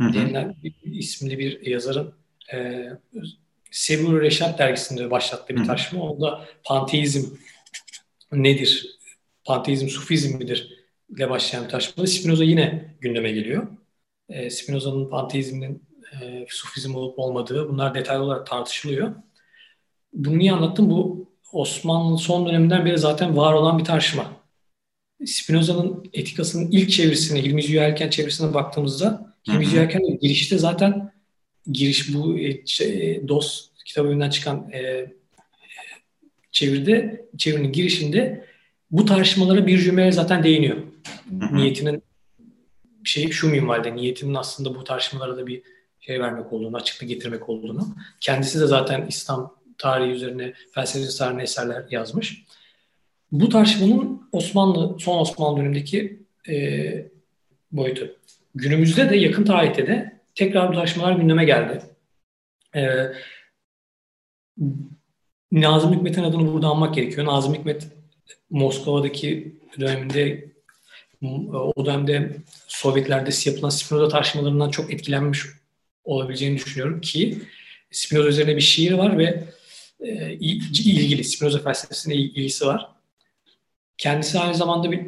hı 0.00 0.12
denilen 0.12 0.56
bir, 0.62 0.74
isimli 0.84 1.38
bir 1.38 1.66
yazarın 1.66 2.12
e, 2.54 2.86
Sebur 3.70 4.20
Reşat 4.20 4.58
dergisinde 4.58 5.10
başlattığı 5.10 5.56
bir 5.56 5.64
tartışma. 5.64 6.02
Onda 6.02 6.44
panteizm 6.64 7.34
nedir? 8.32 8.98
Panteizm 9.44 9.88
Sufizm 9.88 10.38
midir? 10.38 10.78
ile 11.16 11.30
başlayan 11.30 11.64
bir 11.64 11.68
tartışmada 11.68 12.06
Spinoza 12.06 12.44
yine 12.44 12.94
gündeme 13.00 13.32
geliyor. 13.32 13.66
E, 14.28 14.50
Spinoza'nın 14.50 15.10
panteizminin 15.10 15.82
e, 16.22 16.46
Sufizm 16.48 16.94
olup 16.94 17.18
olmadığı 17.18 17.68
bunlar 17.68 17.94
detaylı 17.94 18.22
olarak 18.22 18.46
tartışılıyor. 18.46 19.14
Bunu 20.12 20.38
niye 20.38 20.52
anlattım? 20.52 20.90
Bu 20.90 21.28
Osmanlı 21.52 22.18
son 22.18 22.46
döneminden 22.46 22.86
beri 22.86 22.98
zaten 22.98 23.36
var 23.36 23.52
olan 23.52 23.78
bir 23.78 23.84
tartışma. 23.84 24.32
Spinoza'nın 25.26 26.10
etikasının 26.12 26.70
ilk 26.70 26.90
çevirisine, 26.90 27.42
Hilmi 27.42 27.62
Ziyerken 27.62 28.10
çevirisine 28.10 28.54
baktığımızda 28.54 29.34
Hilmi 29.48 29.66
Ziyerken 29.66 30.18
girişte 30.20 30.58
zaten 30.58 31.12
giriş 31.72 32.14
bu 32.14 32.38
e, 32.38 32.66
şey, 32.66 33.28
DOS 33.28 33.70
kitabından 33.84 34.30
çıkan 34.30 34.70
e, 34.72 35.12
çeviride, 36.50 37.26
çevirinin 37.38 37.72
girişinde 37.72 38.44
bu 38.90 39.04
tartışmalara 39.04 39.66
bir 39.66 39.78
cümle 39.78 40.12
zaten 40.12 40.42
değiniyor. 40.42 40.76
Niyetinin 41.52 42.02
şey 43.04 43.30
şu 43.30 43.48
minvalde, 43.48 43.96
niyetinin 43.96 44.34
aslında 44.34 44.74
bu 44.74 44.84
tartışmalara 44.84 45.36
da 45.36 45.46
bir 45.46 45.62
şey 46.00 46.20
vermek 46.20 46.52
olduğunu, 46.52 46.76
açıklık 46.76 47.08
getirmek 47.08 47.48
olduğunu. 47.48 47.88
Kendisi 48.20 48.60
de 48.60 48.66
zaten 48.66 49.06
İslam 49.06 49.58
tarihi 49.78 50.10
üzerine 50.10 50.52
felsefe 50.74 51.18
tarihine 51.18 51.42
eserler 51.42 51.84
yazmış. 51.90 52.44
Bu 53.32 53.48
tartışmanın 53.48 54.28
Osmanlı, 54.32 54.96
son 54.98 55.18
Osmanlı 55.18 55.60
dönemindeki 55.60 56.22
e, 56.48 57.10
boyutu. 57.72 58.16
Günümüzde 58.54 59.10
de 59.10 59.16
yakın 59.16 59.44
tarihte 59.44 59.86
de 59.86 60.20
tekrar 60.34 60.68
bu 60.68 60.74
tartışmalar 60.74 61.12
gündeme 61.12 61.44
geldi. 61.44 61.82
E, 62.76 62.82
Nazım 65.52 65.94
Hikmet'in 65.94 66.22
adını 66.22 66.52
burada 66.52 66.68
anmak 66.68 66.94
gerekiyor. 66.94 67.26
Nazım 67.26 67.54
Hikmet 67.54 67.88
Moskova'daki 68.50 69.56
döneminde 69.80 70.48
o 71.52 71.86
dönemde 71.86 72.36
Sovyetlerde 72.66 73.30
yapılan 73.44 73.70
Spinoza 73.70 74.08
tartışmalarından 74.08 74.70
çok 74.70 74.92
etkilenmiş 74.92 75.40
olabileceğini 76.04 76.56
düşünüyorum 76.56 77.00
ki 77.00 77.38
Spinoza 77.90 78.28
üzerine 78.28 78.56
bir 78.56 78.60
şiir 78.60 78.92
var 78.92 79.18
ve 79.18 79.44
e, 80.00 80.32
ilgili 80.32 81.24
Spinoza 81.24 81.58
felsefesine 81.58 82.14
ilgisi 82.14 82.66
var. 82.66 82.88
Kendisi 83.98 84.38
aynı 84.38 84.54
zamanda 84.54 84.90
bir, 84.90 85.00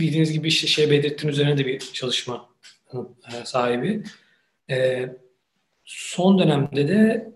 bildiğiniz 0.00 0.32
gibi 0.32 0.48
işte 0.48 0.66
şey 0.66 0.90
Bedrettin 0.90 1.28
üzerine 1.28 1.58
de 1.58 1.66
bir 1.66 1.78
çalışma 1.92 2.48
e, 2.94 3.44
sahibi. 3.44 4.02
E, 4.70 5.08
son 5.84 6.38
dönemde 6.38 6.88
de 6.88 7.32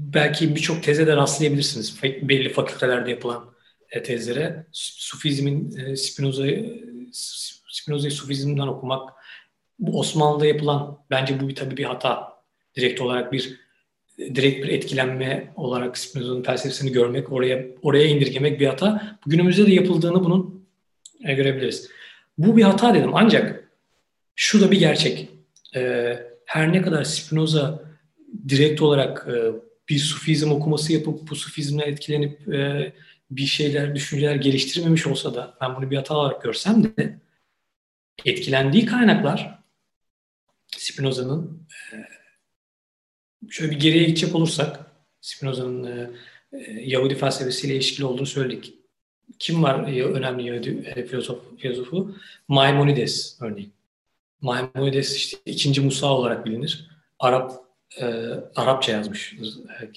belki 0.00 0.54
birçok 0.54 0.82
teze 0.82 1.06
de 1.06 1.16
rastlayabilirsiniz. 1.16 2.02
Belli 2.02 2.48
fakültelerde 2.48 3.10
yapılan 3.10 3.50
e, 3.90 4.02
tezlere. 4.02 4.66
Sufizmin 4.72 5.76
e, 5.76 5.96
Spinoza'yı 5.96 6.84
Spinoza'yı 7.68 8.12
Sufizm'den 8.12 8.66
okumak 8.66 9.10
Osmanlı'da 9.92 10.46
yapılan 10.46 10.98
bence 11.10 11.40
bu 11.40 11.48
bir 11.48 11.54
tabii 11.54 11.76
bir 11.76 11.84
hata. 11.84 12.32
Direkt 12.76 13.00
olarak 13.00 13.32
bir 13.32 13.60
direkt 14.18 14.64
bir 14.64 14.68
etkilenme 14.68 15.52
olarak 15.56 15.98
Spinoza'nın 15.98 16.42
felsefesini 16.42 16.92
görmek, 16.92 17.32
oraya 17.32 17.66
oraya 17.82 18.04
indirgemek 18.04 18.60
bir 18.60 18.66
hata. 18.66 19.18
Günümüzde 19.26 19.66
de 19.66 19.72
yapıldığını 19.72 20.24
bunun 20.24 20.66
e, 21.24 21.34
görebiliriz. 21.34 21.90
Bu 22.38 22.56
bir 22.56 22.62
hata 22.62 22.94
dedim 22.94 23.10
ancak 23.14 23.70
şu 24.34 24.60
da 24.60 24.70
bir 24.70 24.78
gerçek. 24.78 25.28
E, 25.76 26.12
her 26.46 26.72
ne 26.72 26.82
kadar 26.82 27.04
Spinoza 27.04 27.84
direkt 28.48 28.82
olarak 28.82 29.26
e, 29.28 29.69
bir 29.90 29.98
sufizm 29.98 30.50
okuması 30.50 30.92
yapıp 30.92 31.30
bu 31.30 31.36
sufizmle 31.36 31.84
etkilenip 31.84 32.54
e, 32.54 32.92
bir 33.30 33.46
şeyler, 33.46 33.94
düşünceler 33.94 34.34
geliştirmemiş 34.34 35.06
olsa 35.06 35.34
da 35.34 35.58
ben 35.60 35.76
bunu 35.76 35.90
bir 35.90 35.96
hata 35.96 36.16
olarak 36.16 36.42
görsem 36.42 36.84
de 36.84 37.18
etkilendiği 38.24 38.86
kaynaklar 38.86 39.60
Spinoza'nın 40.66 41.66
e, 41.92 41.96
şöyle 43.50 43.70
bir 43.70 43.80
geriye 43.80 44.04
gidecek 44.04 44.34
olursak 44.34 44.86
Spinoza'nın 45.20 45.84
e, 45.84 46.10
e, 46.52 46.72
Yahudi 46.72 47.14
felsefesiyle 47.14 47.74
ilişkili 47.74 48.06
olduğunu 48.06 48.26
söyledik. 48.26 48.74
Kim 49.38 49.62
var 49.62 49.84
önemli 50.14 50.46
Yahudi 50.46 51.06
filozof, 51.06 51.58
filozofu? 51.58 52.16
Maimonides 52.48 53.38
örneğin. 53.40 53.72
Maimonides 54.40 55.16
işte 55.16 55.38
ikinci 55.46 55.80
Musa 55.80 56.06
olarak 56.06 56.46
bilinir. 56.46 56.90
Arap 57.18 57.69
e, 58.00 58.04
Arapça 58.56 58.92
yazmış 58.92 59.36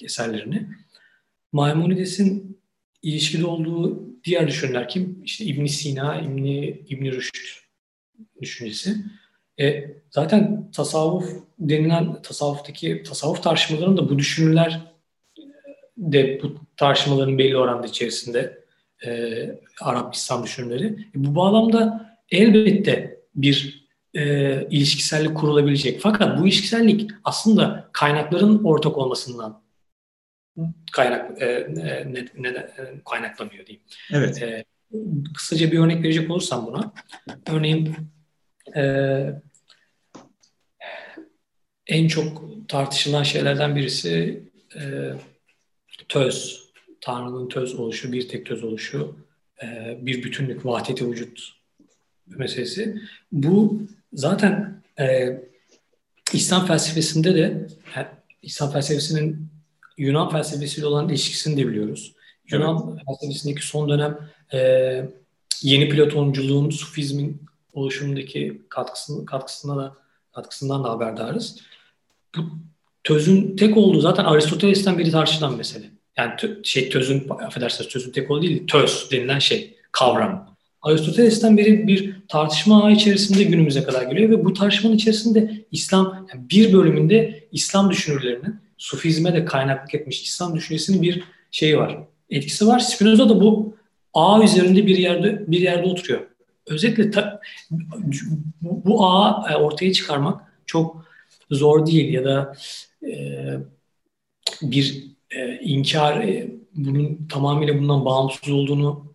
eserlerini. 0.02 0.68
Maimonides'in 1.52 2.60
ilişkili 3.02 3.46
olduğu 3.46 4.04
diğer 4.24 4.48
düşünürler 4.48 4.88
kim? 4.88 5.22
İşte 5.24 5.44
İbn 5.44 5.66
Sina, 5.66 6.20
İbn 6.20 6.44
İbn 6.88 7.04
Rüşd 7.04 7.36
düşüncesi. 8.40 8.96
E, 9.60 9.90
zaten 10.10 10.70
tasavvuf 10.70 11.42
denilen 11.58 12.22
tasavvuftaki 12.22 13.02
tasavvuf 13.02 13.42
tartışmalarının 13.42 13.96
da 13.96 14.08
bu 14.08 14.18
düşünürler 14.18 14.80
de 15.96 16.40
bu 16.42 16.54
tartışmaların 16.76 17.38
belli 17.38 17.56
oranda 17.56 17.86
içerisinde 17.86 18.64
e, 19.06 19.10
Arap 19.80 20.14
İslam 20.14 20.44
düşünürleri. 20.44 20.86
E, 20.86 21.14
bu 21.14 21.34
bağlamda 21.34 22.10
elbette 22.30 23.20
bir 23.34 23.83
e, 24.14 24.66
ilişkisellik 24.70 25.36
kurulabilecek. 25.36 26.00
Fakat 26.00 26.40
bu 26.40 26.46
ilişkisellik 26.46 27.10
aslında 27.24 27.88
kaynakların 27.92 28.64
ortak 28.64 28.98
olmasından 28.98 29.64
kaynak 30.92 31.42
e, 31.42 31.66
ne, 31.74 32.26
ne, 32.36 32.48
e, 32.48 32.74
kaynaklanıyor 33.10 33.66
diyeyim. 33.66 33.86
Evet. 34.12 34.42
E, 34.42 34.64
kısaca 35.34 35.72
bir 35.72 35.78
örnek 35.78 36.02
verecek 36.04 36.30
olursam 36.30 36.66
buna. 36.66 36.92
Örneğin 37.50 37.96
e, 38.76 38.82
en 41.86 42.08
çok 42.08 42.42
tartışılan 42.68 43.22
şeylerden 43.22 43.76
birisi 43.76 44.42
e, 44.76 45.12
töz. 46.08 46.64
Tanrı'nın 47.00 47.48
töz 47.48 47.74
oluşu, 47.74 48.12
bir 48.12 48.28
tek 48.28 48.46
töz 48.46 48.64
oluşu, 48.64 49.16
e, 49.62 49.98
bir 50.02 50.22
bütünlük, 50.22 50.66
vahdeti 50.66 51.10
vücut 51.10 51.52
meselesi. 52.26 53.02
Bu 53.32 53.82
zaten 54.14 54.82
e, 55.00 55.38
İslam 56.32 56.66
felsefesinde 56.66 57.34
de 57.34 57.66
İslam 58.42 58.70
felsefesinin 58.70 59.48
Yunan 59.98 60.30
felsefesiyle 60.30 60.86
olan 60.86 61.08
ilişkisini 61.08 61.56
de 61.56 61.68
biliyoruz. 61.68 62.14
Yunan 62.50 62.90
evet. 62.92 63.02
felsefesindeki 63.06 63.66
son 63.66 63.88
dönem 63.88 64.18
e, 64.52 64.58
yeni 65.62 65.88
Platonculuğun, 65.88 66.70
Sufizmin 66.70 67.42
oluşumundaki 67.72 68.62
katkısını, 68.68 69.26
katkısına 69.26 69.76
da 69.76 69.96
katkısından 70.32 70.84
da 70.84 70.90
haberdarız. 70.90 71.60
Bu 72.36 72.42
tözün 73.04 73.56
tek 73.56 73.76
olduğu 73.76 74.00
zaten 74.00 74.24
Aristoteles'ten 74.24 74.98
biri 74.98 75.10
tartışılan 75.10 75.56
mesele. 75.56 75.90
Yani 76.16 76.36
tö, 76.36 76.64
şey 76.64 76.88
tözün, 76.88 77.28
affedersiniz 77.28 77.90
tözün 77.90 78.12
tek 78.12 78.30
olduğu 78.30 78.42
değil, 78.42 78.66
töz 78.66 79.08
denilen 79.12 79.38
şey, 79.38 79.76
kavram. 79.92 80.53
Aristoteles'ten 80.84 81.56
beri 81.56 81.86
bir 81.86 82.16
tartışma 82.28 82.84
ağ 82.84 82.90
içerisinde 82.90 83.44
günümüze 83.44 83.82
kadar 83.82 84.02
geliyor 84.02 84.30
ve 84.30 84.44
bu 84.44 84.52
tartışmanın 84.52 84.94
içerisinde 84.94 85.64
İslam, 85.72 86.26
yani 86.32 86.50
bir 86.50 86.72
bölümünde 86.72 87.48
İslam 87.52 87.90
düşünürlerinin 87.90 88.56
Sufizme 88.78 89.34
de 89.34 89.44
kaynaklık 89.44 89.94
etmiş 89.94 90.22
İslam 90.22 90.56
düşüncesinin 90.56 91.02
bir 91.02 91.24
şeyi 91.50 91.78
var. 91.78 91.98
Etkisi 92.30 92.66
var. 92.66 92.78
Spinoza 92.78 93.28
da 93.28 93.40
bu 93.40 93.76
ağ 94.14 94.44
üzerinde 94.44 94.86
bir 94.86 94.98
yerde 94.98 95.44
bir 95.46 95.60
yerde 95.60 95.86
oturuyor. 95.86 96.20
özetle 96.66 97.10
ta, 97.10 97.40
bu, 98.60 98.84
bu 98.84 99.06
ağı 99.06 99.52
e, 99.52 99.56
ortaya 99.56 99.92
çıkarmak 99.92 100.42
çok 100.66 101.04
zor 101.50 101.86
değil 101.86 102.12
ya 102.12 102.24
da 102.24 102.54
e, 103.06 103.12
bir 104.62 105.04
e, 105.30 105.58
inkar 105.58 106.20
e, 106.20 106.50
bunun 106.74 107.26
tamamıyla 107.28 107.78
bundan 107.78 108.04
bağımsız 108.04 108.52
olduğunu 108.52 109.13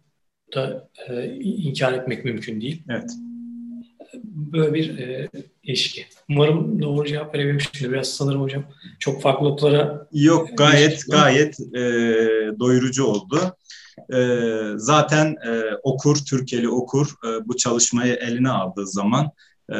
da 0.55 0.89
e, 1.09 1.35
inkar 1.39 1.93
etmek 1.93 2.25
mümkün 2.25 2.62
değil. 2.62 2.83
Evet. 2.89 3.12
Böyle 4.23 4.73
bir 4.73 4.97
e, 4.97 5.29
ilişki. 5.63 6.05
Umarım 6.29 6.81
doğru 6.81 7.07
cevap 7.07 7.35
verebilmişimdir. 7.35 7.91
Biraz 7.91 8.07
sanırım 8.07 8.41
hocam 8.41 8.63
çok 8.99 9.21
farklı 9.21 9.45
noktalara... 9.45 10.07
Yok 10.13 10.49
gayet 10.57 11.05
gayet 11.12 11.59
e, 11.59 11.81
doyurucu 12.59 13.05
oldu. 13.05 13.39
E, 14.13 14.19
zaten 14.75 15.35
e, 15.47 15.62
okur, 15.83 16.17
Türkiye'li 16.29 16.69
okur 16.69 17.07
e, 17.27 17.47
bu 17.47 17.57
çalışmayı 17.57 18.13
eline 18.13 18.49
aldığı 18.49 18.88
zaman 18.88 19.31
e, 19.69 19.77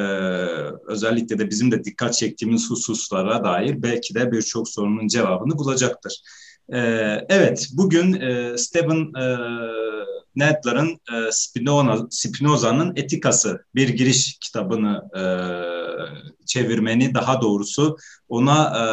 özellikle 0.88 1.40
de 1.40 1.50
bizim 1.50 1.72
de 1.72 1.84
dikkat 1.84 2.14
çektiğimiz 2.14 2.70
hususlara 2.70 3.44
dair 3.44 3.84
belki 3.84 4.16
de 4.16 4.32
birçok 4.32 4.70
sorunun 4.70 5.08
cevabını 5.08 5.58
bulacaktır. 5.58 6.22
E, 6.74 6.80
evet, 7.30 7.70
bugün 7.74 8.14
e, 8.14 8.58
Stephen 8.58 9.22
e, 9.22 9.26
Nedler'ın 10.40 10.90
e, 10.90 11.32
Spinoza, 11.32 12.08
Spinoza'nın 12.10 12.94
Etikası 12.96 13.66
bir 13.76 13.90
giriş 13.90 14.38
kitabını 14.42 15.02
e, 15.16 15.24
çevirmeni 16.46 17.14
daha 17.14 17.42
doğrusu 17.42 17.98
ona 18.30 18.64
e, 18.64 18.84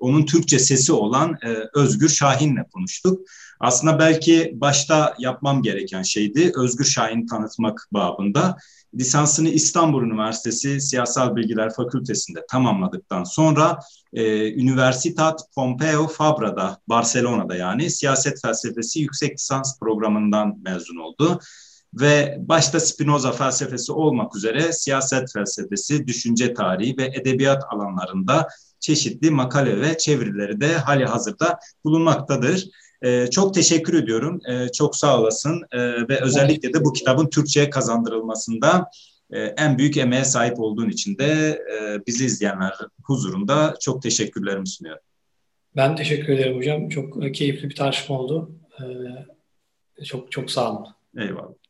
onun 0.00 0.26
Türkçe 0.26 0.58
sesi 0.58 0.92
olan 0.92 1.38
e, 1.44 1.56
Özgür 1.74 2.08
Şahin'le 2.08 2.64
konuştuk. 2.72 3.28
Aslında 3.60 3.98
belki 3.98 4.52
başta 4.54 5.14
yapmam 5.18 5.62
gereken 5.62 6.02
şeydi 6.02 6.52
Özgür 6.56 6.84
Şahin 6.84 7.26
tanıtmak 7.26 7.88
babında. 7.92 8.56
Lisansını 8.98 9.48
İstanbul 9.48 10.02
Üniversitesi 10.02 10.80
Siyasal 10.80 11.36
Bilgiler 11.36 11.74
Fakültesi'nde 11.74 12.44
tamamladıktan 12.50 13.24
sonra 13.24 13.78
e, 14.12 14.54
Universitat 14.62 15.40
Pompeu 15.54 16.06
Fabra'da, 16.06 16.78
Barcelona'da 16.88 17.56
yani 17.56 17.90
siyaset 17.90 18.42
felsefesi 18.42 19.00
yüksek 19.00 19.34
lisans 19.34 19.78
programından 19.78 20.58
mezun 20.64 20.96
oldu. 20.96 21.40
Ve 21.94 22.36
başta 22.40 22.80
Spinoza 22.80 23.32
felsefesi 23.32 23.92
olmak 23.92 24.36
üzere 24.36 24.72
siyaset 24.72 25.32
felsefesi, 25.32 26.06
düşünce 26.06 26.54
tarihi 26.54 26.98
ve 26.98 27.04
edebiyat 27.04 27.62
alanlarında 27.70 28.48
çeşitli 28.80 29.30
makale 29.30 29.80
ve 29.80 29.98
çevirileri 29.98 30.60
de 30.60 30.76
hali 30.76 31.04
hazırda 31.04 31.58
bulunmaktadır. 31.84 32.68
Ee, 33.02 33.26
çok 33.30 33.54
teşekkür 33.54 34.02
ediyorum. 34.02 34.40
Ee, 34.48 34.68
çok 34.68 34.96
sağ 34.96 35.20
olasın. 35.20 35.62
Ee, 35.72 35.78
ve 36.08 36.20
özellikle 36.20 36.72
de 36.72 36.84
bu 36.84 36.92
kitabın 36.92 37.26
Türkçe'ye 37.26 37.70
kazandırılmasında 37.70 38.90
e, 39.30 39.40
en 39.40 39.78
büyük 39.78 39.96
emeğe 39.96 40.24
sahip 40.24 40.60
olduğun 40.60 40.88
için 40.88 41.18
de 41.18 41.24
e, 41.72 42.06
bizi 42.06 42.24
izleyenler 42.24 42.74
huzurunda 43.02 43.74
çok 43.80 44.02
teşekkürlerimi 44.02 44.68
sunuyorum. 44.68 45.02
Ben 45.76 45.96
teşekkür 45.96 46.32
ederim 46.32 46.56
hocam. 46.56 46.88
Çok 46.88 47.34
keyifli 47.34 47.70
bir 47.70 47.74
tartışma 47.74 48.18
oldu. 48.18 48.50
Çok 50.04 50.32
çok 50.32 50.50
sağ 50.50 50.72
olun. 50.72 50.86
Eyvallah. 51.18 51.63